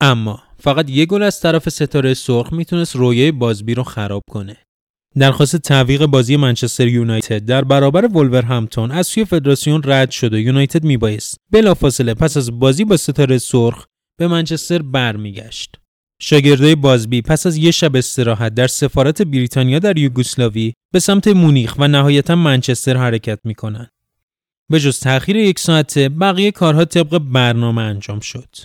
اما 0.00 0.42
فقط 0.58 0.90
یک 0.90 1.08
گل 1.08 1.22
از 1.22 1.40
طرف 1.40 1.68
ستاره 1.68 2.14
سرخ 2.14 2.52
می‌تونست 2.52 2.96
رویای 2.96 3.32
بازبی 3.32 3.74
رو 3.74 3.82
خراب 3.82 4.22
کنه. 4.30 4.56
درخواست 5.18 5.56
تعویق 5.56 6.06
بازی 6.06 6.36
منچستر 6.36 6.86
یونایتد 6.88 7.44
در 7.44 7.64
برابر 7.64 8.16
ولورهمپتون 8.16 8.90
از 8.90 9.06
سوی 9.06 9.24
فدراسیون 9.24 9.82
رد 9.84 10.10
شد 10.10 10.34
و 10.34 10.38
یونایتد 10.38 10.84
میبایست 10.84 11.36
بلافاصله 11.50 12.14
پس 12.14 12.36
از 12.36 12.58
بازی 12.58 12.84
با 12.84 12.96
ستاره 12.96 13.38
سرخ 13.38 13.86
به 14.18 14.28
منچستر 14.28 14.82
برمیگشت. 14.82 15.76
شاگردای 16.22 16.74
بازبی 16.74 17.22
پس 17.22 17.46
از 17.46 17.56
یک 17.56 17.70
شب 17.70 17.96
استراحت 17.96 18.54
در 18.54 18.66
سفارت 18.66 19.22
بریتانیا 19.22 19.78
در 19.78 19.98
یوگسلاوی 19.98 20.72
به 20.92 20.98
سمت 20.98 21.28
مونیخ 21.28 21.74
و 21.78 21.88
نهایتا 21.88 22.36
منچستر 22.36 22.96
حرکت 22.96 23.38
می‌کنن. 23.44 23.90
به 24.70 24.80
جز 24.80 25.00
تأخیر 25.00 25.36
یک 25.36 25.58
ساعته 25.58 26.08
بقیه 26.08 26.50
کارها 26.50 26.84
طبق 26.84 27.18
برنامه 27.18 27.82
انجام 27.82 28.20
شد. 28.20 28.56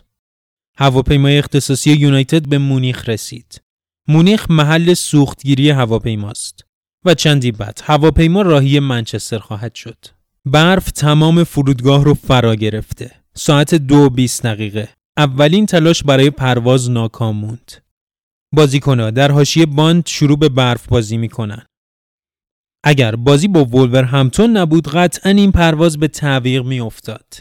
هواپیمای 0.78 1.38
اختصاصی 1.38 1.92
یونایتد 1.92 2.50
به 2.50 2.58
مونیخ 2.58 3.10
رسید. 3.10 3.62
مونیخ 4.08 4.52
محل 4.52 4.94
سوختگیری 4.94 5.70
هواپیماست 5.70 6.66
و 7.06 7.14
چندی 7.14 7.52
بعد 7.52 7.82
هواپیما 7.84 8.42
راهی 8.42 8.80
منچستر 8.80 9.40
خواهد 9.40 9.76
شد. 9.76 9.98
برف 10.46 10.92
تمام 10.92 11.44
فرودگاه 11.44 12.04
رو 12.04 12.14
فرا 12.14 12.56
گرفته. 12.56 13.12
ساعت 13.34 13.76
دو 13.76 14.10
بیست 14.10 14.44
دقیقه. 14.44 14.90
اولین 15.18 15.66
تلاش 15.66 16.04
برای 16.04 16.30
پرواز 16.30 16.90
ناکام 16.92 17.36
موند. 17.36 17.72
بازیکنها 18.54 19.12
در 19.12 19.32
حاشیه 19.32 19.66
باند 19.66 20.08
شروع 20.08 20.38
به 20.38 20.50
برف 20.50 20.88
بازی 20.88 21.18
می‌کنن. 21.18 21.66
اگر 22.88 23.16
بازی 23.16 23.48
با 23.48 23.66
وولور 23.66 24.04
همتون 24.04 24.58
نبود 24.58 24.88
قطعا 24.88 25.32
این 25.32 25.52
پرواز 25.52 25.98
به 25.98 26.08
تعویق 26.08 26.64
میافتاد. 26.64 27.34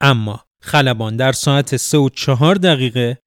اما 0.00 0.44
خلبان 0.62 1.16
در 1.16 1.32
ساعت 1.32 1.76
3 1.76 1.98
و 1.98 2.08
4 2.08 2.54
دقیقه 2.54 3.18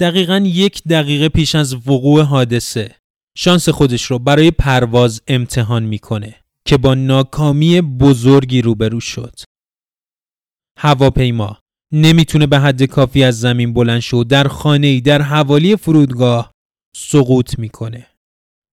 دقیقا 0.00 0.36
یک 0.46 0.82
دقیقه 0.82 1.28
پیش 1.28 1.54
از 1.54 1.74
وقوع 1.74 2.22
حادثه 2.22 2.94
شانس 3.36 3.68
خودش 3.68 4.02
رو 4.04 4.18
برای 4.18 4.50
پرواز 4.50 5.22
امتحان 5.28 5.82
می‌کنه 5.82 6.34
که 6.64 6.76
با 6.76 6.94
ناکامی 6.94 7.80
بزرگی 7.80 8.62
روبرو 8.62 9.00
شد. 9.00 9.40
هواپیما 10.78 11.58
نمی‌تونه 11.92 12.46
به 12.46 12.58
حد 12.58 12.82
کافی 12.82 13.24
از 13.24 13.40
زمین 13.40 13.72
بلند 13.72 14.00
شد 14.00 14.26
در 14.28 14.48
خانه 14.48 15.00
در 15.00 15.22
حوالی 15.22 15.76
فرودگاه 15.76 16.52
سقوط 16.96 17.58
می‌کنه. 17.58 18.06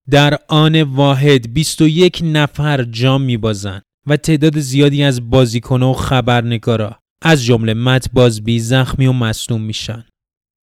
در 0.09 0.39
آن 0.47 0.81
واحد 0.81 1.53
21 1.53 2.19
نفر 2.23 2.83
جام 2.83 3.21
میبازن 3.21 3.81
و 4.07 4.17
تعداد 4.17 4.59
زیادی 4.59 5.03
از 5.03 5.29
بازیکنان 5.29 5.89
و 5.89 5.93
خبرنگارا 5.93 6.99
از 7.21 7.43
جمله 7.43 7.73
مت 7.73 8.11
بازبی 8.13 8.59
زخمی 8.59 9.07
و 9.07 9.11
مصنوم 9.11 9.61
میشن. 9.61 10.05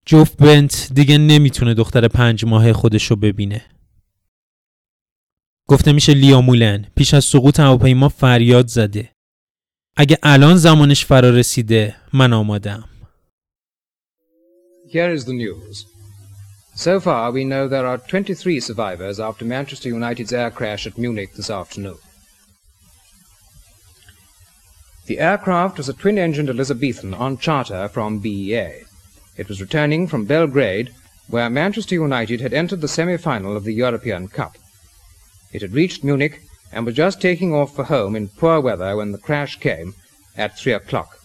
جوف 0.07 0.37
بنت 0.37 0.93
دیگه 0.95 1.19
نمی‌تونه 1.19 1.75
دختر 1.75 2.09
پنج 2.09 2.45
ماه 2.45 2.73
خودشو 2.73 3.17
ببینه. 3.17 3.65
گفته 5.69 5.93
میشه 5.93 6.15
لیامولن 6.15 6.87
پیش 6.97 7.15
از 7.15 7.25
سقوط 7.25 7.61
هواپیما 7.61 8.09
فریاد 8.09 8.67
زده. 8.67 9.13
اگه 9.97 10.19
الان 10.23 10.57
زمانش 10.57 11.05
فرا 11.05 11.31
رسیده 11.31 11.97
من 12.13 12.33
آمادم. 12.33 12.89
Here 14.89 15.19
is 15.19 15.25
the 15.25 15.33
news. 15.33 15.98
So 16.79 17.01
far, 17.01 17.33
we 17.33 17.45
know 17.45 17.67
there 17.67 17.89
are 17.89 17.99
23 17.99 18.61
survivors 18.61 19.19
after 19.19 19.45
Manchester 19.45 19.89
United's 19.89 20.33
air 20.33 20.49
crash 20.49 20.87
at 20.87 20.97
Munich 20.97 21.35
this 21.35 21.51
afternoon. 21.51 21.99
The 25.07 25.19
aircraft 25.19 25.79
was 25.79 25.89
a 25.89 25.93
twin-engined 25.93 26.49
Elizabethan 26.49 27.15
on 27.15 27.37
charter 27.37 27.89
from 27.89 28.21
BEA. 28.21 28.85
It 29.37 29.49
was 29.49 29.61
returning 29.61 30.07
from 30.07 30.27
Belgrade, 30.27 30.95
where 31.27 31.51
Manchester 31.51 31.97
United 31.97 32.41
had 32.41 32.55
entered 32.55 32.81
the 32.81 32.87
semi-final 32.87 33.57
of 33.57 33.65
the 33.65 33.75
European 33.75 34.29
Cup. 34.29 34.57
It 35.53 35.63
had 35.63 35.73
reached 35.73 36.05
Munich 36.05 36.43
and 36.71 36.87
was 36.87 36.95
just 36.95 37.21
taking 37.21 37.53
off 37.53 37.75
for 37.75 37.87
home 37.87 38.15
in 38.15 38.29
poor 38.29 38.61
weather 38.61 38.95
when 38.95 39.11
the 39.11 39.19
crash 39.19 39.59
came 39.59 39.95
at 40.37 40.57
three 40.57 40.75
o'clock. 40.75 41.19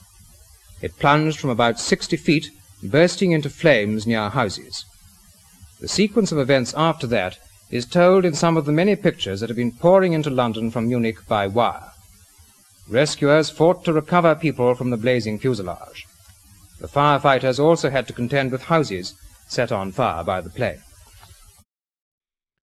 It 0.81 0.97
plunged 0.97 1.39
from 1.39 1.51
about 1.51 1.79
60 1.79 2.17
feet, 2.17 2.49
bursting 2.81 3.33
into 3.33 3.51
flames 3.51 4.07
near 4.07 4.29
houses. 4.29 4.83
The 5.82 5.88
sequence 5.88 6.32
of 6.32 6.38
events 6.38 6.74
after 6.76 7.06
that 7.06 7.38
is 7.70 7.86
told 7.86 8.24
in 8.24 8.34
some 8.34 8.56
of 8.56 8.64
the 8.64 8.78
many 8.80 8.96
pictures 8.96 9.40
that 9.40 9.50
have 9.50 9.56
been 9.56 9.78
pouring 9.84 10.12
into 10.12 10.30
London 10.30 10.70
from 10.70 10.88
Munich 10.88 11.18
by 11.28 11.46
wire. 11.46 11.90
Rescuers 12.88 13.50
fought 13.50 13.84
to 13.84 13.92
recover 13.92 14.34
people 14.34 14.74
from 14.74 14.90
the 14.90 15.02
blazing 15.04 15.38
fuselage. 15.38 16.06
The 16.80 16.88
firefighters 16.88 17.58
also 17.58 17.90
had 17.90 18.06
to 18.08 18.12
contend 18.20 18.52
with 18.52 18.62
houses 18.74 19.14
set 19.48 19.70
on 19.72 19.92
fire 19.92 20.24
by 20.24 20.40
the 20.40 20.50
plane. 20.50 20.82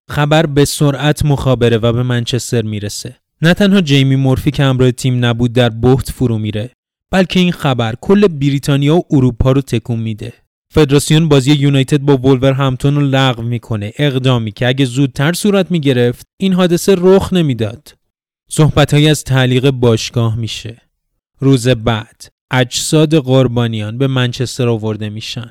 خبر 0.09 0.45
به 0.45 0.65
سرعت 0.65 1.25
مخابره 1.25 1.77
و 1.77 1.93
به 1.93 2.03
منچستر 2.03 2.61
میرسه. 2.61 3.15
نه 3.41 3.53
تنها 3.53 3.81
جیمی 3.81 4.15
مورفی 4.15 4.51
که 4.51 4.63
همراه 4.63 4.91
تیم 4.91 5.25
نبود 5.25 5.53
در 5.53 5.69
بحت 5.69 6.11
فرو 6.11 6.37
میره 6.37 6.71
بلکه 7.11 7.39
این 7.39 7.51
خبر 7.51 7.95
کل 8.01 8.27
بریتانیا 8.27 8.95
و 8.95 9.01
اروپا 9.11 9.51
رو 9.51 9.61
تکون 9.61 9.99
میده 9.99 10.33
فدراسیون 10.72 11.28
بازی 11.28 11.52
یونایتد 11.52 11.98
با 11.98 12.16
وولور 12.16 12.52
همتون 12.52 12.94
رو 12.94 13.00
لغو 13.00 13.42
می‌کنه. 13.42 13.92
اقدامی 13.98 14.52
که 14.52 14.68
اگه 14.68 14.84
زودتر 14.84 15.32
صورت 15.32 15.70
می‌گرفت 15.70 16.26
این 16.40 16.52
حادثه 16.52 16.94
رخ 16.98 17.32
نمی‌داد. 17.32 17.94
صحبتهایی 18.50 19.08
از 19.08 19.24
تعلیق 19.24 19.70
باشگاه 19.70 20.36
میشه. 20.36 20.82
روز 21.38 21.68
بعد 21.68 22.24
اجساد 22.50 23.14
قربانیان 23.14 23.98
به 23.98 24.06
منچستر 24.06 24.68
آورده 24.68 25.08
میشن. 25.08 25.50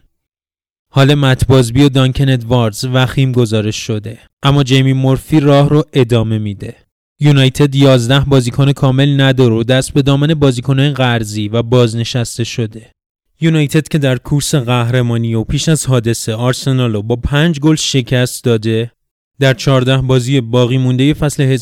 حال 0.91 1.15
متبازبی 1.15 1.83
و 1.83 1.89
دانکن 1.89 2.29
ادواردز 2.29 2.85
وخیم 2.93 3.31
گزارش 3.31 3.75
شده. 3.75 4.19
اما 4.43 4.63
جیمی 4.63 4.93
مورفی 4.93 5.39
راه 5.39 5.69
رو 5.69 5.83
ادامه 5.93 6.37
میده. 6.37 6.75
یونایتد 7.19 7.75
11 7.75 8.19
بازیکن 8.19 8.71
کامل 8.71 9.21
نداره 9.21 9.55
و 9.55 9.63
دست 9.63 9.93
به 9.93 10.01
دامن 10.01 10.33
بازیکنان 10.33 10.93
قرضی 10.93 11.47
و 11.47 11.63
بازنشسته 11.63 12.43
شده. 12.43 12.91
یونایتد 13.41 13.87
که 13.87 13.97
در 13.97 14.17
کورس 14.17 14.55
قهرمانی 14.55 15.33
و 15.33 15.43
پیش 15.43 15.69
از 15.69 15.85
حادثه 15.85 16.33
آرسنال 16.33 16.93
رو 16.93 17.01
با 17.01 17.15
5 17.15 17.59
گل 17.59 17.75
شکست 17.75 18.43
داده 18.43 18.91
در 19.39 19.53
14 19.53 19.97
بازی 19.97 20.41
باقی 20.41 20.77
مونده 20.77 21.13
فصل 21.13 21.57
1957-58 21.57 21.59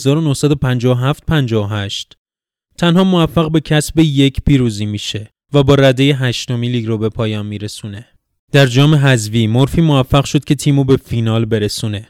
تنها 2.77 3.03
موفق 3.03 3.51
به 3.51 3.59
کسب 3.59 3.99
یک 3.99 4.41
پیروزی 4.45 4.85
میشه 4.85 5.29
و 5.53 5.63
با 5.63 5.75
رده 5.75 6.03
هشتمی 6.03 6.69
لیگ 6.69 6.85
رو 6.85 6.97
به 6.97 7.09
پایان 7.09 7.45
میرسونه. 7.45 8.05
در 8.51 8.65
جام 8.65 8.95
حذفی 8.95 9.47
مورفی 9.47 9.81
موفق 9.81 10.25
شد 10.25 10.45
که 10.45 10.55
تیمو 10.55 10.83
به 10.83 10.97
فینال 10.97 11.45
برسونه. 11.45 12.09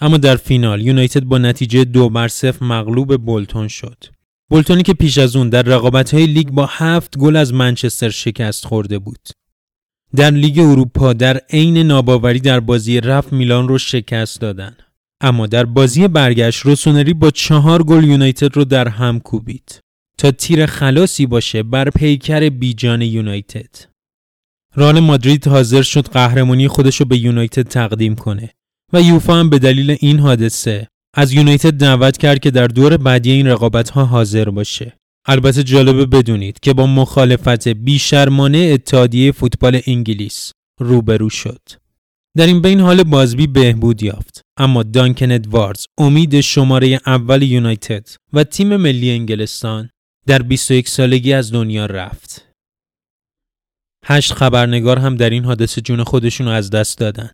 اما 0.00 0.16
در 0.16 0.36
فینال 0.36 0.86
یونایتد 0.86 1.24
با 1.24 1.38
نتیجه 1.38 1.84
دو 1.84 2.08
بر 2.08 2.28
صفر 2.28 2.64
مغلوب 2.64 3.16
بولتون 3.16 3.68
شد. 3.68 4.04
بولتونی 4.50 4.82
که 4.82 4.94
پیش 4.94 5.18
از 5.18 5.36
اون 5.36 5.48
در 5.48 5.62
رقابت‌های 5.62 6.26
لیگ 6.26 6.48
با 6.48 6.66
هفت 6.66 7.18
گل 7.18 7.36
از 7.36 7.54
منچستر 7.54 8.10
شکست 8.10 8.66
خورده 8.66 8.98
بود. 8.98 9.28
در 10.16 10.30
لیگ 10.30 10.58
اروپا 10.58 11.12
در 11.12 11.36
عین 11.36 11.78
ناباوری 11.78 12.40
در 12.40 12.60
بازی 12.60 13.00
رفت 13.00 13.32
میلان 13.32 13.68
رو 13.68 13.78
شکست 13.78 14.40
دادن. 14.40 14.76
اما 15.20 15.46
در 15.46 15.64
بازی 15.64 16.08
برگشت 16.08 16.60
روسونری 16.60 17.14
با 17.14 17.30
چهار 17.30 17.82
گل 17.82 18.04
یونایتد 18.04 18.56
رو 18.56 18.64
در 18.64 18.88
هم 18.88 19.20
کوبید. 19.20 19.80
تا 20.18 20.30
تیر 20.30 20.66
خلاصی 20.66 21.26
باشه 21.26 21.62
بر 21.62 21.90
پیکر 21.90 22.48
بیجان 22.48 23.02
یونایتد. 23.02 23.76
رال 24.74 25.00
مادرید 25.00 25.48
حاضر 25.48 25.82
شد 25.82 26.08
قهرمانی 26.08 26.68
خودش 26.68 26.96
رو 26.96 27.06
به 27.06 27.18
یونایتد 27.18 27.62
تقدیم 27.68 28.14
کنه 28.14 28.50
و 28.92 29.02
یوفا 29.02 29.34
هم 29.34 29.50
به 29.50 29.58
دلیل 29.58 29.96
این 30.00 30.18
حادثه 30.18 30.88
از 31.14 31.32
یونایتد 31.32 31.70
دعوت 31.70 32.18
کرد 32.18 32.38
که 32.38 32.50
در 32.50 32.66
دور 32.66 32.96
بعدی 32.96 33.30
این 33.30 33.46
رقابت 33.46 33.90
ها 33.90 34.04
حاضر 34.04 34.50
باشه. 34.50 34.96
البته 35.26 35.62
جالبه 35.62 36.06
بدونید 36.06 36.60
که 36.60 36.72
با 36.72 36.86
مخالفت 36.86 37.68
بیشرمانه 37.68 38.58
اتحادیه 38.58 39.32
فوتبال 39.32 39.80
انگلیس 39.86 40.52
روبرو 40.80 41.30
شد. 41.30 41.60
در 42.36 42.46
این 42.46 42.62
بین 42.62 42.80
حال 42.80 43.02
بازبی 43.02 43.46
بهبود 43.46 44.02
یافت 44.02 44.40
اما 44.56 44.82
دانکن 44.82 45.32
ادواردز 45.32 45.86
امید 45.98 46.40
شماره 46.40 47.00
اول 47.06 47.42
یونایتد 47.42 48.08
و 48.32 48.44
تیم 48.44 48.76
ملی 48.76 49.10
انگلستان 49.10 49.90
در 50.26 50.42
21 50.42 50.88
سالگی 50.88 51.32
از 51.32 51.52
دنیا 51.52 51.86
رفت. 51.86 52.46
هشت 54.04 54.32
خبرنگار 54.32 54.98
هم 54.98 55.16
در 55.16 55.30
این 55.30 55.44
حادثه 55.44 55.80
جون 55.80 56.04
خودشون 56.04 56.48
از 56.48 56.70
دست 56.70 56.98
دادن. 56.98 57.30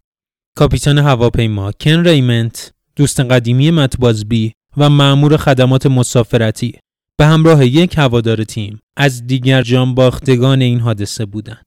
کاپیتان 0.57 0.99
هواپیما 0.99 1.73
کن 1.73 2.05
ریمنت، 2.05 2.73
دوست 2.97 3.21
قدیمی 3.21 3.71
متبازبی 3.71 4.53
و 4.77 4.91
مأمور 4.91 5.37
خدمات 5.37 5.87
مسافرتی 5.87 6.79
به 7.19 7.27
همراه 7.27 7.67
یک 7.67 7.99
هوادار 7.99 8.45
تیم 8.45 8.81
از 8.97 9.27
دیگر 9.27 9.63
جانباختگان 9.63 10.61
این 10.63 10.81
حادثه 10.81 11.27
بودند. 11.27 11.67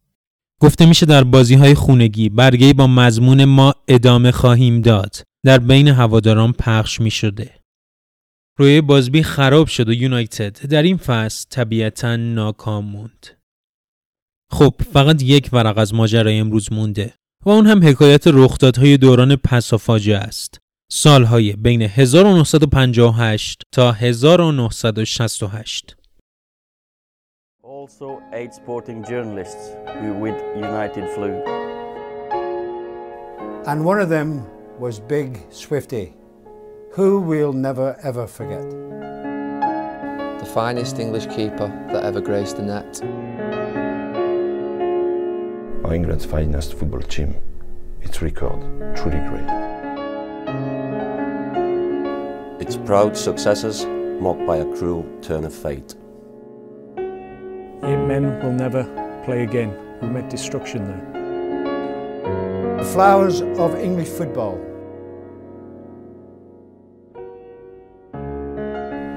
گفته 0.62 0.86
میشه 0.86 1.06
در 1.06 1.24
بازی 1.24 1.56
های 1.56 1.74
خونگی 1.74 2.30
برگه 2.30 2.74
با 2.74 2.88
مضمون 2.88 3.46
ما 3.46 3.74
ادامه 3.88 4.32
خواهیم 4.32 4.82
داد 4.82 5.16
در 5.46 5.60
بین 5.60 5.88
هواداران 5.88 6.52
پخش 6.52 7.02
می 7.02 7.12
شده. 7.12 7.54
روی 8.58 8.82
بازبی 8.82 9.24
خراب 9.24 9.68
شد 9.68 9.90
و 9.90 9.94
یونایتد 9.94 10.68
در 10.68 10.84
این 10.84 10.98
فصل 10.98 11.46
طبیعتا 11.50 12.16
ناکام 12.16 12.86
موند. 12.86 13.28
خب 14.52 14.76
فقط 14.94 15.24
یک 15.24 15.50
ورق 15.54 15.78
از 15.78 15.94
ماجرای 15.94 16.40
امروز 16.40 16.74
مونده 16.74 17.14
و 17.46 17.50
اون 17.50 17.68
هم 17.68 17.88
حکایت 17.88 18.28
رخدادهای 18.28 18.98
دوران 18.98 19.36
پس 19.36 19.74
و 19.74 19.78
فاجعه 19.78 20.18
است. 20.18 20.60
سالهای 20.91 21.53
بین 21.53 21.83
1958 21.83 23.63
تا 23.73 23.91
1968. 24.01 25.95
Also 27.63 28.23
eight 28.33 28.55
sporting 28.55 29.03
journalists 29.03 29.73
who 30.01 30.15
with 30.15 30.39
United 30.57 31.09
flew. 31.15 31.35
And 33.67 33.85
one 33.85 34.01
of 34.01 34.09
them 34.09 34.47
was 34.79 35.01
Big 35.01 35.31
Swifty, 35.51 36.15
who 36.93 37.21
we'll 37.21 37.53
never 37.53 37.97
ever 38.03 38.27
forget. 38.27 38.67
The 40.39 40.47
finest 40.55 40.99
English 40.99 41.27
keeper 41.27 41.69
that 41.93 42.05
ever 42.05 42.21
graced 42.21 42.57
the 42.59 42.63
net. 42.63 43.01
England's 45.93 46.25
finest 46.25 46.75
football 46.75 47.03
team. 47.03 47.35
Its 48.03 48.23
record, 48.23 48.61
truly 48.97 49.21
great. 49.29 49.68
Its 52.60 52.76
proud 52.76 53.16
successes 53.16 53.86
mocked 54.22 54.46
by 54.46 54.58
a 54.58 54.66
cruel 54.76 55.06
turn 55.22 55.46
of 55.46 55.54
fate. 55.54 55.96
Eight 56.98 58.04
men 58.12 58.40
will 58.44 58.52
never 58.52 58.84
play 59.24 59.44
again 59.44 59.74
We 60.02 60.08
met 60.08 60.30
destruction 60.30 60.86
there. 60.86 62.78
The 62.78 62.86
flowers 62.86 63.42
of 63.42 63.76
English 63.76 64.08
football. 64.08 64.58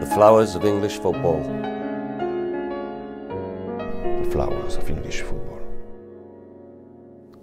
The 0.01 0.11
flowers 0.13 0.57
of 0.57 0.65
English 0.65 0.99
football. 0.99 1.41
The 4.23 4.31
flowers 4.33 4.77
of 4.77 4.91
English 4.91 5.21
football. 5.21 5.61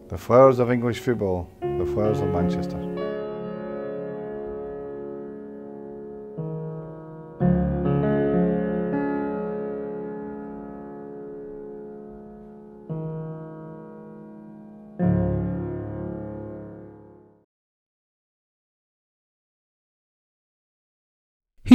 The 0.09 0.17
flowers 0.17 0.59
of 0.59 0.69
English 0.71 0.99
football, 0.99 1.49
the 1.61 1.85
flowers 1.85 2.19
of 2.19 2.27
Manchester. 2.29 2.88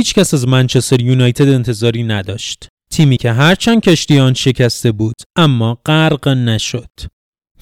هیچ 0.04 0.14
کس 0.14 0.34
از 0.34 0.48
منچستر 0.48 1.00
یونایتد 1.00 1.48
انتظاری 1.48 2.02
نداشت. 2.02 2.68
تیمی 2.90 3.16
که 3.16 3.32
هرچند 3.32 3.80
کشتی 3.80 4.18
آن 4.18 4.34
شکسته 4.34 4.92
بود 4.92 5.14
اما 5.36 5.78
غرق 5.86 6.28
نشد. 6.28 6.90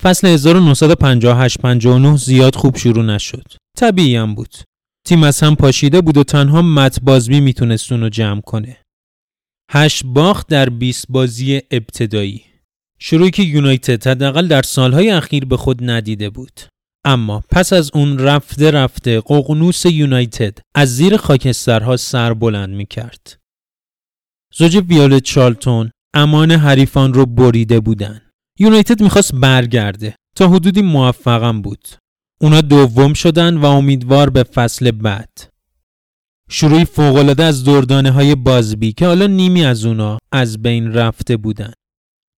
فصل 0.02 0.37
1958-59 2.14 2.16
زیاد 2.16 2.55
خوب 2.55 2.76
شروع 2.76 3.05
نشد. 3.05 3.44
طبیعی 3.78 4.16
هم 4.16 4.35
بود. 4.35 4.55
تیم 5.07 5.22
از 5.22 5.40
هم 5.40 5.57
پاشیده 5.57 6.00
بود 6.00 6.16
و 6.16 6.24
تنها 6.24 6.62
مت 6.62 7.00
بازبی 7.02 7.40
می‌تونست 7.40 7.92
اونو 7.92 8.09
جمع 8.09 8.40
کنه. 8.40 8.76
هشت 9.70 10.02
باخت 10.05 10.46
در 10.46 10.68
20 10.68 11.07
بازی 11.09 11.61
ابتدایی. 11.70 12.44
شروعی 12.98 13.31
که 13.31 13.42
یونایتد 13.42 14.07
حداقل 14.07 14.48
در 14.48 14.62
سالهای 14.62 15.11
اخیر 15.11 15.44
به 15.44 15.57
خود 15.57 15.90
ندیده 15.90 16.31
بود. 16.31 16.61
اما 17.05 17.43
پس 17.51 17.73
از 17.73 17.91
اون 17.95 18.19
رفته 18.19 18.71
رفته 18.71 19.21
ققنوس 19.21 19.87
یونایتد 19.87 20.59
از 20.75 20.97
زیر 20.97 21.17
خاکسترها 21.17 21.97
سر 21.97 22.35
بلند 22.35 22.75
می 22.75 22.87
کرد. 22.87 23.38
زوج 24.55 24.77
ویولت 24.88 25.23
چارلتون 25.23 25.91
امان 26.15 26.51
حریفان 26.51 27.15
رو 27.15 27.27
بریده 27.27 27.81
بودن. 27.81 28.21
یونایتد 28.59 29.03
می‌خواست 29.03 29.35
برگرده 29.35 30.15
تا 30.37 30.49
حدودی 30.49 30.83
موفقم 30.83 31.62
بود. 31.62 31.88
اونا 32.41 32.61
دوم 32.61 33.12
شدن 33.12 33.57
و 33.57 33.65
امیدوار 33.65 34.31
به 34.31 34.43
فصل 34.43 34.91
بعد. 34.91 35.49
شروعی 36.51 36.85
فوقالعاده 36.85 37.45
از 37.45 37.65
دردانه 37.65 38.11
های 38.11 38.35
بازبی 38.35 38.93
که 38.93 39.07
حالا 39.07 39.27
نیمی 39.27 39.65
از 39.65 39.85
اونا 39.85 40.19
از 40.33 40.62
بین 40.62 40.93
رفته 40.93 41.37
بودن. 41.37 41.73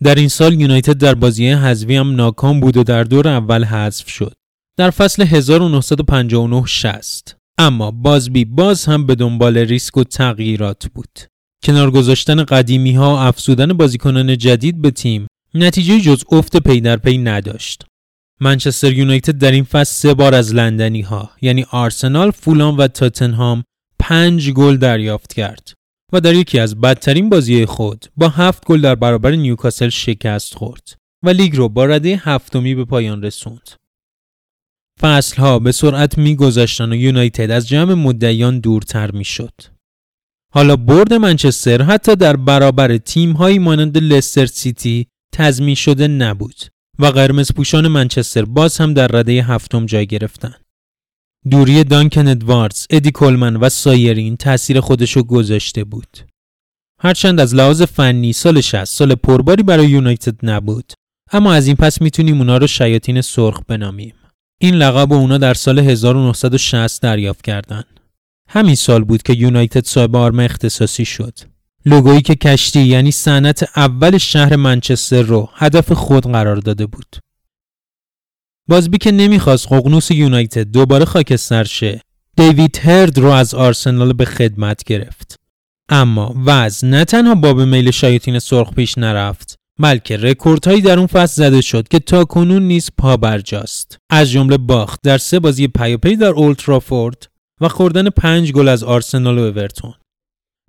در 0.03 0.15
این 0.15 0.29
سال 0.29 0.61
یونایتد 0.61 0.99
در 0.99 1.15
بازی 1.15 1.49
حذفی 1.49 1.97
هم 1.97 2.15
ناکام 2.15 2.61
بود 2.61 2.77
و 2.77 2.83
در 2.83 3.05
دور 3.05 3.29
اول 3.29 3.65
حذف 3.65 4.09
شد. 4.09 4.35
در 4.77 4.91
فصل 4.91 5.25
1959-60 5.25 7.33
اما 7.59 7.91
بازبی 7.91 8.45
باز 8.45 8.85
هم 8.85 9.07
به 9.07 9.15
دنبال 9.15 9.59
ریسک 9.59 9.97
و 9.97 10.05
تغییرات 10.05 10.87
بود. 10.95 11.19
کنار 11.65 11.91
گذاشتن 11.91 12.45
قدیمی 12.45 12.93
ها 12.93 13.15
و 13.15 13.19
افزودن 13.19 13.73
بازیکنان 13.73 14.39
جدید 14.39 14.83
به 14.83 14.91
تیم 14.91 15.27
نتیجه 15.55 16.01
جز 16.01 16.25
افت 16.33 16.57
پی 16.57 16.81
در 16.81 16.97
پی 16.97 17.19
نداشت. 17.19 17.85
منچستر 18.41 18.93
یونایتد 18.93 19.39
در 19.39 19.53
این 19.53 19.65
فصل 19.65 19.93
سه 19.93 20.15
بار 20.15 20.35
از 20.35 20.55
لندنی 20.55 21.01
ها 21.01 21.31
یعنی 21.43 21.67
آرسنال، 21.71 22.31
فولام 22.31 22.79
و 22.79 22.89
تاتنهام 22.89 23.65
پنج 23.99 24.51
گل 24.51 24.77
دریافت 24.77 25.33
کرد 25.33 25.73
و 26.13 26.21
در 26.21 26.35
یکی 26.35 26.59
از 26.59 26.81
بدترین 26.81 27.29
بازی 27.29 27.67
خود 27.67 28.07
با 28.17 28.29
هفت 28.29 28.67
گل 28.67 28.81
در 28.81 28.95
برابر 28.95 29.31
نیوکاسل 29.31 29.89
شکست 29.89 30.55
خورد 30.55 30.97
و 31.23 31.29
لیگ 31.29 31.57
رو 31.57 31.69
با 31.69 31.85
رده 31.85 32.21
هفتمی 32.25 32.75
به 32.75 32.85
پایان 32.85 33.23
رسوند. 33.23 33.84
فصلها 35.01 35.59
به 35.59 35.73
سرعت 35.73 36.19
میگذشتن 36.19 36.93
و 36.93 36.95
یونایتد 36.95 37.51
از 37.51 37.69
جمع 37.69 37.95
مدعیان 37.95 38.61
دورتر 38.61 39.11
می‌شد. 39.11 39.53
حالا 40.53 40.77
برد 40.77 41.15
منچستر 41.15 41.83
حتی 41.83 42.17
در 42.17 42.37
برابر 42.37 42.97
تیمهایی 42.97 43.59
مانند 43.59 43.99
لستر 43.99 44.47
سیتی 44.47 45.07
تضمین 45.33 45.75
شده 45.75 46.09
نبود 46.09 46.55
و 46.99 47.07
قرمز 47.07 47.53
پوشان 47.53 47.89
منچستر 47.89 48.45
باز 48.45 48.79
هم 48.79 48.95
در 48.95 49.07
رده 49.07 49.43
هفتم 49.43 49.87
جای 49.87 50.07
گرفتن. 50.07 50.55
دوری 51.51 51.85
دانکن 51.85 52.29
ادواردز، 52.29 52.87
ادی 52.91 53.11
کولمن 53.11 53.57
و 53.57 53.69
سایرین 53.69 54.37
تأثیر 54.37 54.81
خودشو 54.81 55.23
گذاشته 55.23 55.85
بود. 55.85 56.19
هرچند 57.01 57.41
از 57.41 57.55
لحاظ 57.55 57.83
فنی 57.83 58.33
سال 58.33 58.61
60 58.61 58.85
سال 58.85 59.15
پرباری 59.15 59.63
برای 59.63 59.89
یونایتد 59.91 60.37
نبود 60.43 60.93
اما 61.33 61.53
از 61.53 61.67
این 61.67 61.77
پس 61.77 62.01
می‌تونیم 62.01 62.39
اونا 62.39 62.57
رو 62.57 62.67
شیاطین 62.67 63.21
سرخ 63.21 63.61
بنامیم. 63.69 64.15
این 64.59 64.75
لقب 64.75 65.13
اونا 65.13 65.39
در 65.39 65.55
سال 65.55 65.79
1960 65.79 67.03
دریافت 67.03 67.43
کردند. 67.43 68.01
همین 68.49 68.75
سال 68.75 69.05
بود 69.05 69.23
که 69.23 69.33
یونایتد 69.33 69.85
صاحب 69.85 70.17
آرم 70.17 70.41
اختصاصی 70.41 71.05
شد. 71.05 71.39
لوگویی 71.87 72.23
که 72.23 72.35
کشتی 72.35 72.81
یعنی 72.81 73.11
صنعت 73.11 73.69
اول 73.77 74.19
شهر 74.19 74.57
منچستر 74.57 75.23
رو 75.23 75.49
هدف 75.55 75.93
خود 75.93 76.25
قرار 76.25 76.57
داده 76.57 76.87
بود. 76.87 77.17
بازبی 78.69 78.99
که 78.99 79.13
نمی‌خواست 79.13 79.73
ققنوس 79.73 80.11
یونایتد 80.11 80.71
دوباره 80.71 81.05
خاکستر 81.05 81.65
شه 81.65 82.01
دیوید 82.37 82.81
هرد 82.83 83.19
رو 83.19 83.31
از 83.31 83.55
آرسنال 83.55 84.13
به 84.13 84.25
خدمت 84.25 84.85
گرفت 84.85 85.41
اما 85.89 86.35
وضع 86.47 86.87
نه 86.87 87.05
تنها 87.05 87.35
باب 87.35 87.61
میل 87.61 87.91
شیاطین 87.91 88.39
سرخ 88.39 88.75
پیش 88.75 88.99
نرفت 88.99 89.59
بلکه 89.81 90.17
رکوردهایی 90.17 90.81
در 90.81 90.99
اون 90.99 91.07
فصل 91.07 91.35
زده 91.43 91.61
شد 91.61 91.89
که 91.89 91.99
تا 91.99 92.25
کنون 92.25 92.63
نیز 92.63 92.91
پا 92.99 93.17
برجاست 93.17 93.99
از 94.11 94.31
جمله 94.31 94.57
باخت 94.57 95.01
در 95.03 95.19
سه 95.19 95.41
بازی 95.41 95.69
پیاپی 95.69 96.17
در 96.17 96.31
اولدترافورد 96.31 97.27
و 97.61 97.69
خوردن 97.69 98.11
پنج 98.11 98.53
گل 98.53 98.69
از 98.69 98.85
آرسنال 98.85 99.39
و 99.39 99.43
اورتون 99.43 99.95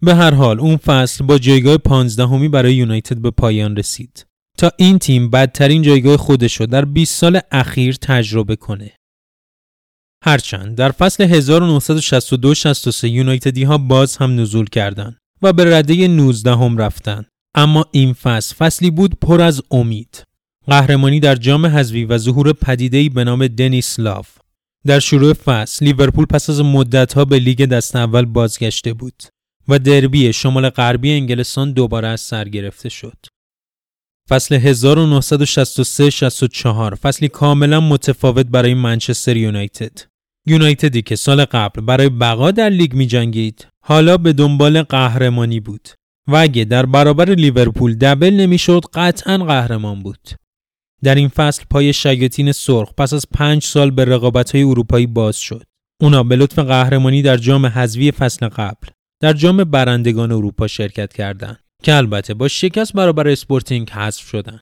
به 0.01 0.15
هر 0.15 0.33
حال 0.33 0.59
اون 0.59 0.77
فصل 0.77 1.25
با 1.25 1.37
جایگاه 1.37 1.77
پانزدهمی 1.77 2.49
برای 2.49 2.75
یونایتد 2.75 3.17
به 3.17 3.31
پایان 3.31 3.75
رسید 3.75 4.25
تا 4.57 4.71
این 4.77 4.99
تیم 4.99 5.29
بدترین 5.29 5.81
جایگاه 5.81 6.17
خودش 6.17 6.59
رو 6.59 6.65
در 6.65 6.85
20 6.85 7.15
سال 7.15 7.39
اخیر 7.51 7.95
تجربه 7.95 8.55
کنه. 8.55 8.91
هرچند 10.23 10.75
در 10.75 10.91
فصل 10.91 11.41
1962-63 11.41 13.03
یونایتدی 13.03 13.63
ها 13.63 13.77
باز 13.77 14.17
هم 14.17 14.39
نزول 14.39 14.65
کردند 14.65 15.17
و 15.41 15.53
به 15.53 15.77
رده 15.77 16.07
19 16.07 16.51
هم 16.51 16.77
رفتن. 16.77 17.25
اما 17.55 17.85
این 17.91 18.13
فصل 18.13 18.55
فصلی 18.55 18.91
بود 18.91 19.19
پر 19.21 19.41
از 19.41 19.61
امید. 19.71 20.23
قهرمانی 20.67 21.19
در 21.19 21.35
جام 21.35 21.65
حذفی 21.65 22.05
و 22.05 22.17
ظهور 22.17 22.53
پدیده‌ای 22.53 23.09
به 23.09 23.23
نام 23.23 23.47
دنیس 23.47 23.99
لاف. 23.99 24.37
در 24.85 24.99
شروع 24.99 25.33
فصل 25.33 25.85
لیورپول 25.85 26.25
پس 26.25 26.49
از 26.49 26.61
مدتها 26.61 27.25
به 27.25 27.39
لیگ 27.39 27.65
دست 27.65 27.95
اول 27.95 28.25
بازگشته 28.25 28.93
بود 28.93 29.23
و 29.67 29.79
دربی 29.79 30.33
شمال 30.33 30.69
غربی 30.69 31.11
انگلستان 31.11 31.71
دوباره 31.71 32.07
از 32.07 32.21
سر 32.21 32.49
گرفته 32.49 32.89
شد. 32.89 33.17
فصل 34.29 34.59
1963-64 34.59 36.95
فصلی 36.95 37.27
کاملا 37.27 37.79
متفاوت 37.79 38.45
برای 38.45 38.73
منچستر 38.73 39.37
یونایتد. 39.37 40.01
یونایتدی 40.47 41.01
که 41.01 41.15
سال 41.15 41.45
قبل 41.45 41.81
برای 41.81 42.09
بقا 42.09 42.51
در 42.51 42.69
لیگ 42.69 42.93
می 42.93 43.07
جنگید 43.07 43.67
حالا 43.83 44.17
به 44.17 44.33
دنبال 44.33 44.81
قهرمانی 44.81 45.59
بود 45.59 45.89
و 46.27 46.35
اگه 46.35 46.65
در 46.65 46.85
برابر 46.85 47.29
لیورپول 47.29 47.95
دبل 47.95 48.29
نمی‌شد 48.29 48.81
قطعا 48.93 49.37
قهرمان 49.37 50.03
بود. 50.03 50.29
در 51.03 51.15
این 51.15 51.27
فصل 51.27 51.63
پای 51.69 51.93
شیاطین 51.93 52.51
سرخ 52.51 52.93
پس 52.97 53.13
از 53.13 53.25
پنج 53.33 53.63
سال 53.63 53.91
به 53.91 54.05
رقابت 54.05 54.55
های 54.55 54.63
اروپایی 54.63 55.07
باز 55.07 55.37
شد. 55.37 55.63
اونا 56.01 56.23
به 56.23 56.35
لطف 56.35 56.59
قهرمانی 56.59 57.21
در 57.21 57.37
جام 57.37 57.65
حذفی 57.65 58.11
فصل 58.11 58.47
قبل 58.47 58.87
در 59.21 59.33
جام 59.33 59.63
برندگان 59.63 60.31
اروپا 60.31 60.67
شرکت 60.67 61.13
کردند. 61.13 61.59
که 61.83 61.95
البته 61.95 62.33
با 62.33 62.47
شکست 62.47 62.93
برابر 62.93 63.27
اسپورتینگ 63.27 63.89
حذف 63.89 64.27
شدن. 64.27 64.59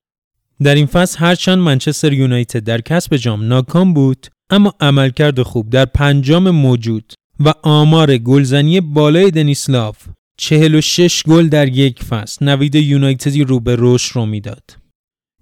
در 0.64 0.76
این 0.76 0.86
فصل 0.86 1.20
هرچند 1.20 1.58
منچستر 1.58 2.14
یونایتد 2.14 2.64
در 2.64 2.82
کسب 2.82 3.16
جام 3.16 3.48
ناکام 3.48 3.94
بود 3.94 4.28
اما 4.50 4.74
عملکرد 4.80 5.42
خوب 5.42 5.70
در 5.70 5.86
پنج 5.86 6.24
جام 6.24 6.50
موجود 6.50 7.14
و 7.40 7.54
آمار 7.64 8.18
گلزنی 8.18 8.82
بالای 8.82 9.32
دنیس 9.32 9.76
لاو 9.76 9.98
46 10.38 11.24
گل 11.24 11.48
در 11.48 11.68
یک 11.68 12.04
فصل 12.04 12.46
نوید 12.46 12.76
یونایتدی 12.76 13.44
رو 13.44 13.60
به 13.60 13.76
رشد 13.80 14.16
رو 14.16 14.26
می‌داد. 14.26 14.78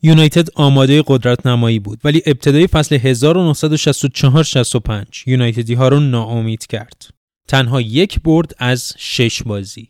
یونایتد 0.04 0.48
آماده 0.56 1.04
قدرت 1.08 1.46
نمایی 1.46 1.80
بود 1.80 2.00
ولی 2.04 2.22
ابتدای 2.26 2.68
فصل 2.68 2.98
1964-65 2.98 5.24
یونایتدی 5.26 5.74
ها 5.74 5.88
رو 5.88 6.00
ناامید 6.00 6.68
کرد. 6.68 7.10
تنها 7.48 7.82
یک 7.82 8.20
برد 8.20 8.56
از 8.58 8.94
شش 8.98 9.44
بازی. 9.44 9.90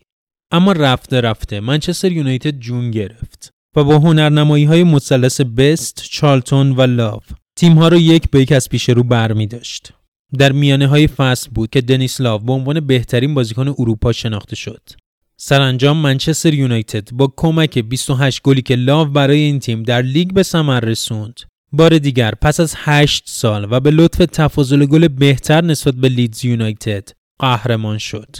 اما 0.52 0.72
رفته 0.72 1.20
رفته 1.20 1.60
منچستر 1.60 2.12
یونایتد 2.12 2.58
جون 2.58 2.90
گرفت 2.90 3.50
و 3.76 3.84
با 3.84 3.98
هنرنمایی 3.98 4.64
های 4.64 4.84
مثلث 4.84 5.40
بست، 5.40 6.02
چارلتون 6.10 6.70
و 6.70 6.82
لاو 6.82 7.20
تیم 7.56 7.72
ها 7.72 7.88
رو 7.88 7.98
یک 7.98 8.30
به 8.30 8.40
یک 8.40 8.52
از 8.52 8.68
پیش 8.68 8.88
رو 8.88 9.02
برمی 9.02 9.46
داشت. 9.46 9.92
در 10.38 10.52
میانه 10.52 10.86
های 10.86 11.06
فصل 11.06 11.50
بود 11.50 11.70
که 11.70 11.80
دنیس 11.80 12.20
لاو 12.20 12.38
به 12.38 12.52
عنوان 12.52 12.80
بهترین 12.80 13.34
بازیکن 13.34 13.68
اروپا 13.68 14.12
شناخته 14.12 14.56
شد. 14.56 14.82
سرانجام 15.36 15.96
منچستر 15.96 16.54
یونایتد 16.54 17.10
با 17.12 17.32
کمک 17.36 17.78
28 17.78 18.42
گلی 18.42 18.62
که 18.62 18.76
لاو 18.76 19.08
برای 19.08 19.38
این 19.38 19.58
تیم 19.58 19.82
در 19.82 20.02
لیگ 20.02 20.32
به 20.32 20.42
ثمر 20.42 20.80
رسوند 20.80 21.40
بار 21.72 21.98
دیگر 21.98 22.34
پس 22.34 22.60
از 22.60 22.74
8 22.76 23.24
سال 23.26 23.68
و 23.70 23.80
به 23.80 23.90
لطف 23.90 24.26
تفاضل 24.32 24.86
گل 24.86 25.08
بهتر 25.08 25.64
نسبت 25.64 25.94
به 25.94 26.08
لیدز 26.08 26.44
یونایتد 26.44 27.08
قهرمان 27.38 27.98
شد. 27.98 28.36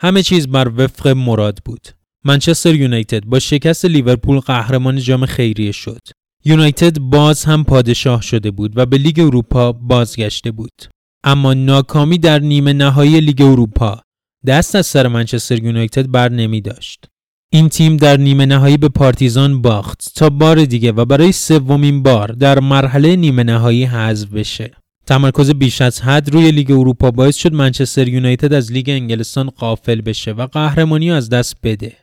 همه 0.00 0.22
چیز 0.22 0.48
بر 0.48 0.72
وفق 0.76 1.08
مراد 1.08 1.58
بود. 1.64 1.88
منچستر 2.24 2.74
یونایتد 2.74 3.24
با 3.24 3.38
شکست 3.38 3.84
لیورپول 3.84 4.40
قهرمان 4.40 4.98
جام 4.98 5.26
خیریه 5.26 5.72
شد. 5.72 6.00
یونایتد 6.44 6.98
باز 6.98 7.44
هم 7.44 7.64
پادشاه 7.64 8.22
شده 8.22 8.50
بود 8.50 8.72
و 8.78 8.86
به 8.86 8.98
لیگ 8.98 9.20
اروپا 9.20 9.72
بازگشته 9.72 10.50
بود. 10.50 10.82
اما 11.24 11.54
ناکامی 11.54 12.18
در 12.18 12.38
نیمه 12.38 12.72
نهایی 12.72 13.20
لیگ 13.20 13.42
اروپا 13.42 14.00
دست 14.46 14.74
از 14.76 14.86
سر 14.86 15.06
منچستر 15.06 15.62
یونایتد 15.62 16.10
بر 16.10 16.28
نمی 16.28 16.60
داشت. 16.60 17.04
این 17.52 17.68
تیم 17.68 17.96
در 17.96 18.16
نیمه 18.16 18.46
نهایی 18.46 18.76
به 18.76 18.88
پارتیزان 18.88 19.62
باخت 19.62 20.12
تا 20.14 20.30
بار 20.30 20.64
دیگه 20.64 20.92
و 20.92 21.04
برای 21.04 21.32
سومین 21.32 22.02
بار 22.02 22.28
در 22.28 22.60
مرحله 22.60 23.16
نیمه 23.16 23.42
نهایی 23.42 23.84
حذف 23.84 24.28
بشه. 24.28 24.70
تمرکز 25.06 25.50
بیش 25.50 25.80
از 25.80 26.00
حد 26.00 26.30
روی 26.30 26.50
لیگ 26.50 26.70
اروپا 26.70 27.10
باعث 27.10 27.36
شد 27.36 27.52
منچستر 27.52 28.08
یونایتد 28.08 28.52
از 28.52 28.72
لیگ 28.72 28.90
انگلستان 28.90 29.50
قافل 29.50 30.00
بشه 30.00 30.32
و 30.32 30.46
قهرمانی 30.46 31.10
از 31.12 31.28
دست 31.28 31.56
بده. 31.62 31.96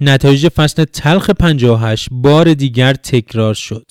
نتایج 0.00 0.48
فصل 0.48 0.84
تلخ 0.84 1.30
58 1.30 2.08
بار 2.12 2.54
دیگر 2.54 2.94
تکرار 2.94 3.54
شد. 3.54 3.86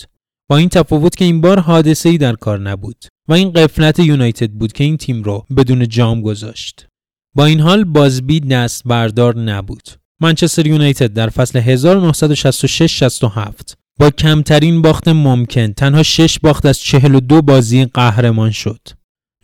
با 0.50 0.58
این 0.58 0.70
تفاوت 0.70 1.16
که 1.16 1.26
این 1.26 1.42
بار 1.42 1.60
حادثه 1.60 2.10
ای 2.10 2.18
در 2.18 2.34
کار 2.34 2.60
نبود 2.60 3.06
و 3.28 3.34
این 3.34 3.52
قفلت 3.52 4.00
یونایتد 4.00 4.52
بود 4.52 4.74
که 4.74 4.84
این 4.84 4.98
تیم 4.98 5.24
رو 5.24 5.46
بدون 5.58 5.88
جام 5.88 6.22
گذاشت. 6.22 6.88
با 7.36 7.46
این 7.46 7.60
حال 7.60 7.84
بازبی 7.84 8.40
دست 8.40 8.84
بردار 8.86 9.38
نبود. 9.38 9.90
منچستر 10.22 10.68
یونایتد 10.68 11.14
در 11.14 11.30
فصل 11.30 11.78
1966-67 11.78 13.74
با 14.00 14.10
کمترین 14.10 14.82
باخت 14.82 15.08
ممکن 15.08 15.74
تنها 15.74 16.04
6 16.04 16.40
باخت 16.40 16.66
از 16.66 16.80
42 16.80 17.42
بازی 17.42 17.86
قهرمان 17.86 18.52
شد. 18.52 18.88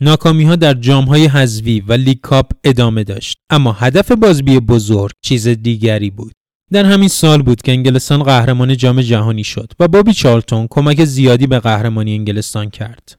ناکامی 0.00 0.44
ها 0.44 0.56
در 0.56 0.74
جام 0.74 1.04
های 1.04 1.26
حذوی 1.26 1.80
و 1.80 1.92
لیگ 1.92 2.18
کاپ 2.20 2.52
ادامه 2.64 3.04
داشت 3.04 3.38
اما 3.50 3.72
هدف 3.72 4.12
بازبی 4.12 4.60
بزرگ 4.60 5.12
چیز 5.22 5.48
دیگری 5.48 6.10
بود. 6.10 6.32
در 6.72 6.84
همین 6.84 7.08
سال 7.08 7.42
بود 7.42 7.62
که 7.62 7.72
انگلستان 7.72 8.22
قهرمان 8.22 8.76
جام 8.76 9.02
جهانی 9.02 9.44
شد 9.44 9.72
و 9.80 9.88
بابی 9.88 10.12
چارلتون 10.12 10.66
کمک 10.70 11.04
زیادی 11.04 11.46
به 11.46 11.60
قهرمانی 11.60 12.14
انگلستان 12.14 12.70
کرد. 12.70 13.16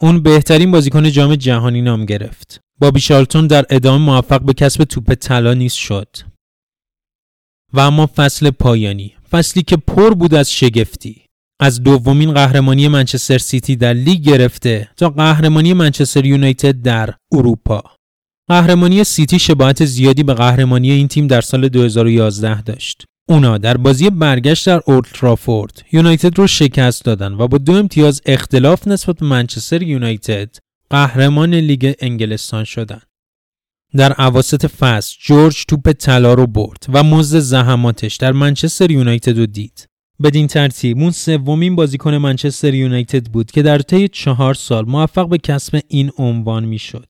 اون 0.00 0.22
بهترین 0.22 0.70
بازیکن 0.70 1.10
جام 1.10 1.34
جهانی 1.34 1.82
نام 1.82 2.04
گرفت. 2.04 2.60
بابی 2.80 3.00
چارلتون 3.00 3.46
در 3.46 3.66
ادامه 3.70 4.04
موفق 4.04 4.42
به 4.42 4.52
کسب 4.52 4.84
توپ 4.84 5.14
طلا 5.14 5.54
نیز 5.54 5.72
شد. 5.72 6.16
و 7.72 7.80
اما 7.80 8.10
فصل 8.16 8.50
پایانی 8.50 9.14
فصلی 9.30 9.62
که 9.62 9.76
پر 9.76 10.14
بود 10.14 10.34
از 10.34 10.52
شگفتی 10.52 11.24
از 11.60 11.82
دومین 11.82 12.32
قهرمانی 12.32 12.88
منچستر 12.88 13.38
سیتی 13.38 13.76
در 13.76 13.92
لیگ 13.92 14.20
گرفته 14.20 14.88
تا 14.96 15.10
قهرمانی 15.10 15.74
منچستر 15.74 16.24
یونایتد 16.24 16.82
در 16.82 17.14
اروپا 17.32 17.82
قهرمانی 18.48 19.04
سیتی 19.04 19.38
شباهت 19.38 19.84
زیادی 19.84 20.22
به 20.22 20.34
قهرمانی 20.34 20.90
این 20.90 21.08
تیم 21.08 21.26
در 21.26 21.40
سال 21.40 21.68
2011 21.68 22.62
داشت 22.62 23.04
اونا 23.28 23.58
در 23.58 23.76
بازی 23.76 24.10
برگشت 24.10 24.66
در 24.66 24.80
اولدترافورد 24.86 25.82
یونایتد 25.92 26.38
رو 26.38 26.46
شکست 26.46 27.04
دادن 27.04 27.32
و 27.32 27.48
با 27.48 27.58
دو 27.58 27.72
امتیاز 27.72 28.22
اختلاف 28.26 28.88
نسبت 28.88 29.16
به 29.16 29.26
منچستر 29.26 29.82
یونایتد 29.82 30.56
قهرمان 30.90 31.54
لیگ 31.54 31.94
انگلستان 32.00 32.64
شدند 32.64 33.02
در 33.96 34.12
عواسط 34.12 34.66
فصل 34.66 35.16
جورج 35.20 35.64
توپ 35.68 35.92
طلا 35.92 36.34
رو 36.34 36.46
برد 36.46 36.86
و 36.88 37.02
مزد 37.02 37.38
زحماتش 37.38 38.16
در 38.16 38.32
منچستر 38.32 38.90
یونایتد 38.90 39.38
رو 39.38 39.46
دید. 39.46 39.86
بدین 40.22 40.46
ترتیب 40.46 40.98
اون 40.98 41.10
سومین 41.10 41.76
بازیکن 41.76 42.14
منچستر 42.14 42.74
یونایتد 42.74 43.26
بود 43.26 43.50
که 43.50 43.62
در 43.62 43.78
طی 43.78 44.08
چهار 44.08 44.54
سال 44.54 44.84
موفق 44.84 45.28
به 45.28 45.38
کسب 45.38 45.80
این 45.88 46.12
عنوان 46.18 46.64
می‌شد. 46.64 47.08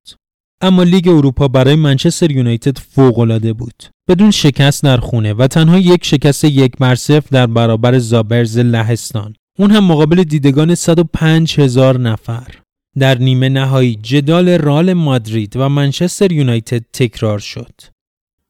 اما 0.61 0.83
لیگ 0.83 1.09
اروپا 1.09 1.49
برای 1.49 1.75
منچستر 1.75 2.31
یونایتد 2.31 2.79
فوق‌العاده 2.79 3.53
بود. 3.53 3.85
بدون 4.09 4.31
شکست 4.31 4.83
در 4.83 4.97
خونه 4.97 5.35
و 5.35 5.47
تنها 5.47 5.79
یک 5.79 6.05
شکست 6.05 6.45
یک 6.45 6.77
بر 6.77 6.97
در 7.31 7.47
برابر 7.47 7.99
زابرز 7.99 8.59
لهستان. 8.59 9.35
اون 9.59 9.71
هم 9.71 9.85
مقابل 9.85 10.25
دیدگان 10.25 10.75
105 10.75 11.61
هزار 11.61 11.99
نفر. 12.01 12.55
در 12.99 13.19
نیمه 13.19 13.49
نهایی 13.49 13.99
جدال 14.03 14.49
رال 14.49 14.93
مادرید 14.93 15.57
و 15.57 15.69
منچستر 15.69 16.33
یونایتد 16.33 16.85
تکرار 16.93 17.39
شد. 17.39 17.75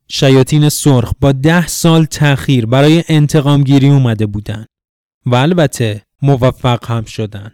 شیاطین 0.08 0.68
سرخ 0.68 1.12
با 1.20 1.32
ده 1.32 1.66
سال 1.66 2.04
تأخیر 2.04 2.66
برای 2.66 3.04
انتقام 3.08 3.64
گیری 3.64 3.88
اومده 3.88 4.26
بودن 4.26 4.66
و 5.26 5.34
البته 5.34 6.02
موفق 6.22 6.90
هم 6.90 7.04
شدن. 7.04 7.52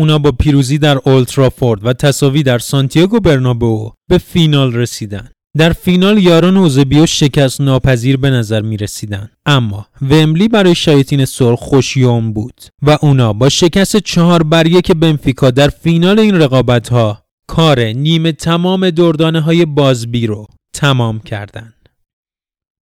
اونا 0.00 0.18
با 0.18 0.32
پیروزی 0.32 0.78
در 0.78 0.98
اولترافورد 1.04 1.86
و 1.86 1.92
تصاوی 1.92 2.42
در 2.42 2.58
سانتیاگو 2.58 3.20
برنابو 3.20 3.92
به 4.08 4.18
فینال 4.18 4.72
رسیدن. 4.74 5.28
در 5.56 5.72
فینال 5.72 6.18
یاران 6.18 6.56
اوزبیو 6.56 7.06
شکست 7.06 7.60
ناپذیر 7.60 8.16
به 8.16 8.30
نظر 8.30 8.60
می 8.62 8.76
رسیدن. 8.76 9.30
اما 9.46 9.86
ومبلی 10.02 10.48
برای 10.48 10.74
شیاطین 10.74 11.24
سرخ 11.24 11.58
خوشیوم 11.58 12.32
بود 12.32 12.60
و 12.82 12.98
اونا 13.02 13.32
با 13.32 13.48
شکست 13.48 13.96
چهار 13.96 14.42
بر 14.42 14.66
یک 14.66 14.92
بنفیکا 14.92 15.50
در 15.50 15.68
فینال 15.68 16.18
این 16.18 16.34
رقابت 16.34 16.88
ها 16.88 17.22
کار 17.46 17.80
نیمه 17.80 18.32
تمام 18.32 18.90
دردانه 18.90 19.40
های 19.40 19.64
بازبی 19.64 20.26
رو 20.26 20.46
تمام 20.74 21.20
کردند. 21.20 21.88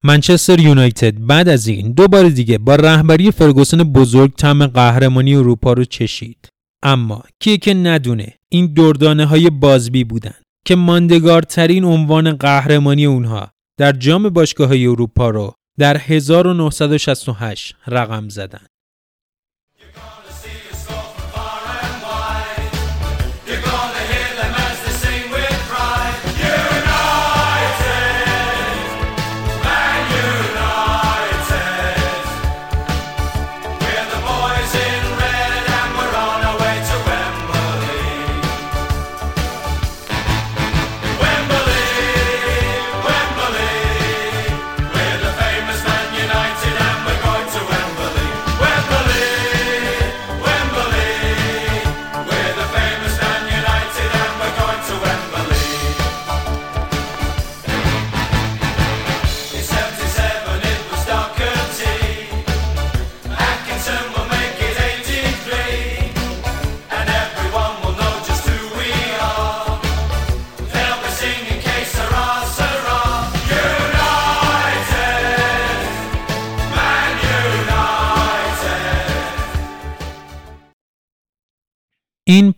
منچستر 0.04 0.60
یونایتد 0.60 1.26
بعد 1.26 1.48
از 1.48 1.66
این 1.66 1.92
دو 1.92 2.08
بار 2.08 2.28
دیگه 2.28 2.58
با 2.58 2.74
رهبری 2.74 3.30
فرگوسن 3.30 3.78
بزرگ 3.82 4.34
تم 4.34 4.66
قهرمانی 4.66 5.34
اروپا 5.34 5.72
رو 5.72 5.84
چشید 5.84 6.48
اما 6.82 7.22
کیه 7.40 7.56
که 7.58 7.74
ندونه 7.74 8.34
این 8.48 8.72
دردانه 8.72 9.26
های 9.26 9.50
بازبی 9.50 10.04
بودن 10.04 10.34
که 10.66 10.76
ماندگارترین 10.76 11.84
عنوان 11.84 12.32
قهرمانی 12.32 13.06
اونها 13.06 13.50
در 13.78 13.92
جام 13.92 14.28
باشگاه 14.28 14.68
های 14.68 14.86
اروپا 14.86 15.30
رو 15.30 15.54
در 15.78 15.96
1968 15.96 17.76
رقم 17.86 18.28
زدن. 18.28 18.66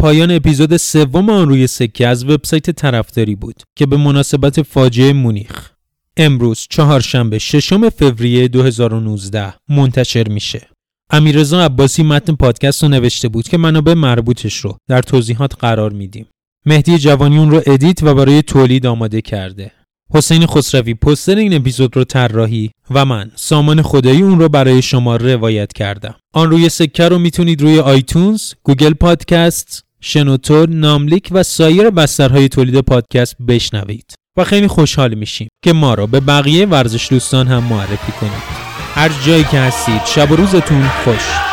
پایان 0.00 0.30
اپیزود 0.30 0.76
سوم 0.76 1.30
آن 1.30 1.48
روی 1.48 1.66
سکه 1.66 2.06
از 2.06 2.24
وبسایت 2.24 2.70
طرفداری 2.70 3.34
بود 3.34 3.62
که 3.76 3.86
به 3.86 3.96
مناسبت 3.96 4.62
فاجعه 4.62 5.12
مونیخ 5.12 5.70
امروز 6.16 6.66
چهارشنبه 6.70 7.38
ششم 7.38 7.88
فوریه 7.88 8.48
2019 8.48 9.54
منتشر 9.68 10.28
میشه. 10.28 10.68
امیررضا 11.10 11.64
عباسی 11.64 12.02
متن 12.02 12.34
پادکست 12.34 12.82
رو 12.82 12.88
نوشته 12.88 13.28
بود 13.28 13.48
که 13.48 13.58
منابع 13.58 13.94
مربوطش 13.94 14.56
رو 14.56 14.76
در 14.88 15.02
توضیحات 15.02 15.54
قرار 15.58 15.92
میدیم. 15.92 16.26
مهدی 16.66 16.98
جوانی 16.98 17.33
اون 17.33 17.50
رو 17.50 17.62
ادیت 17.66 18.02
و 18.02 18.14
برای 18.14 18.42
تولید 18.42 18.86
آماده 18.86 19.20
کرده. 19.20 19.72
حسین 20.14 20.46
خسروی 20.46 20.94
پوستر 20.94 21.36
این 21.36 21.54
اپیزود 21.54 21.96
رو 21.96 22.04
طراحی 22.04 22.70
و 22.90 23.04
من 23.04 23.30
سامان 23.34 23.82
خدایی 23.82 24.22
اون 24.22 24.38
رو 24.38 24.48
برای 24.48 24.82
شما 24.82 25.16
روایت 25.16 25.72
کردم. 25.72 26.14
آن 26.34 26.50
روی 26.50 26.68
سکه 26.68 27.08
رو 27.08 27.18
می‌تونید 27.18 27.62
روی 27.62 27.78
iTunes، 27.78 28.52
Google 28.62 28.92
Podcast، 28.92 29.89
شنوتو، 30.00 30.68
ناملیک 30.68 31.28
و 31.32 31.42
سایر 31.42 31.90
بسترهای 31.90 32.48
تولید 32.48 32.80
پادکست 32.80 33.36
بشنوید. 33.48 34.14
و 34.36 34.44
خیلی 34.44 34.68
خوشحال 34.68 35.14
میشیم 35.14 35.48
که 35.64 35.72
ما 35.72 35.94
را 35.94 36.06
به 36.06 36.20
بقیه 36.20 36.66
ورزش 36.66 37.08
دوستان 37.10 37.46
هم 37.46 37.64
معرفی 37.64 38.12
کنید. 38.12 38.70
هر 38.94 39.10
جایی 39.26 39.44
که 39.44 39.58
هستید 39.58 40.04
شب 40.04 40.30
و 40.30 40.36
روزتون 40.36 40.88
خوش. 41.04 41.49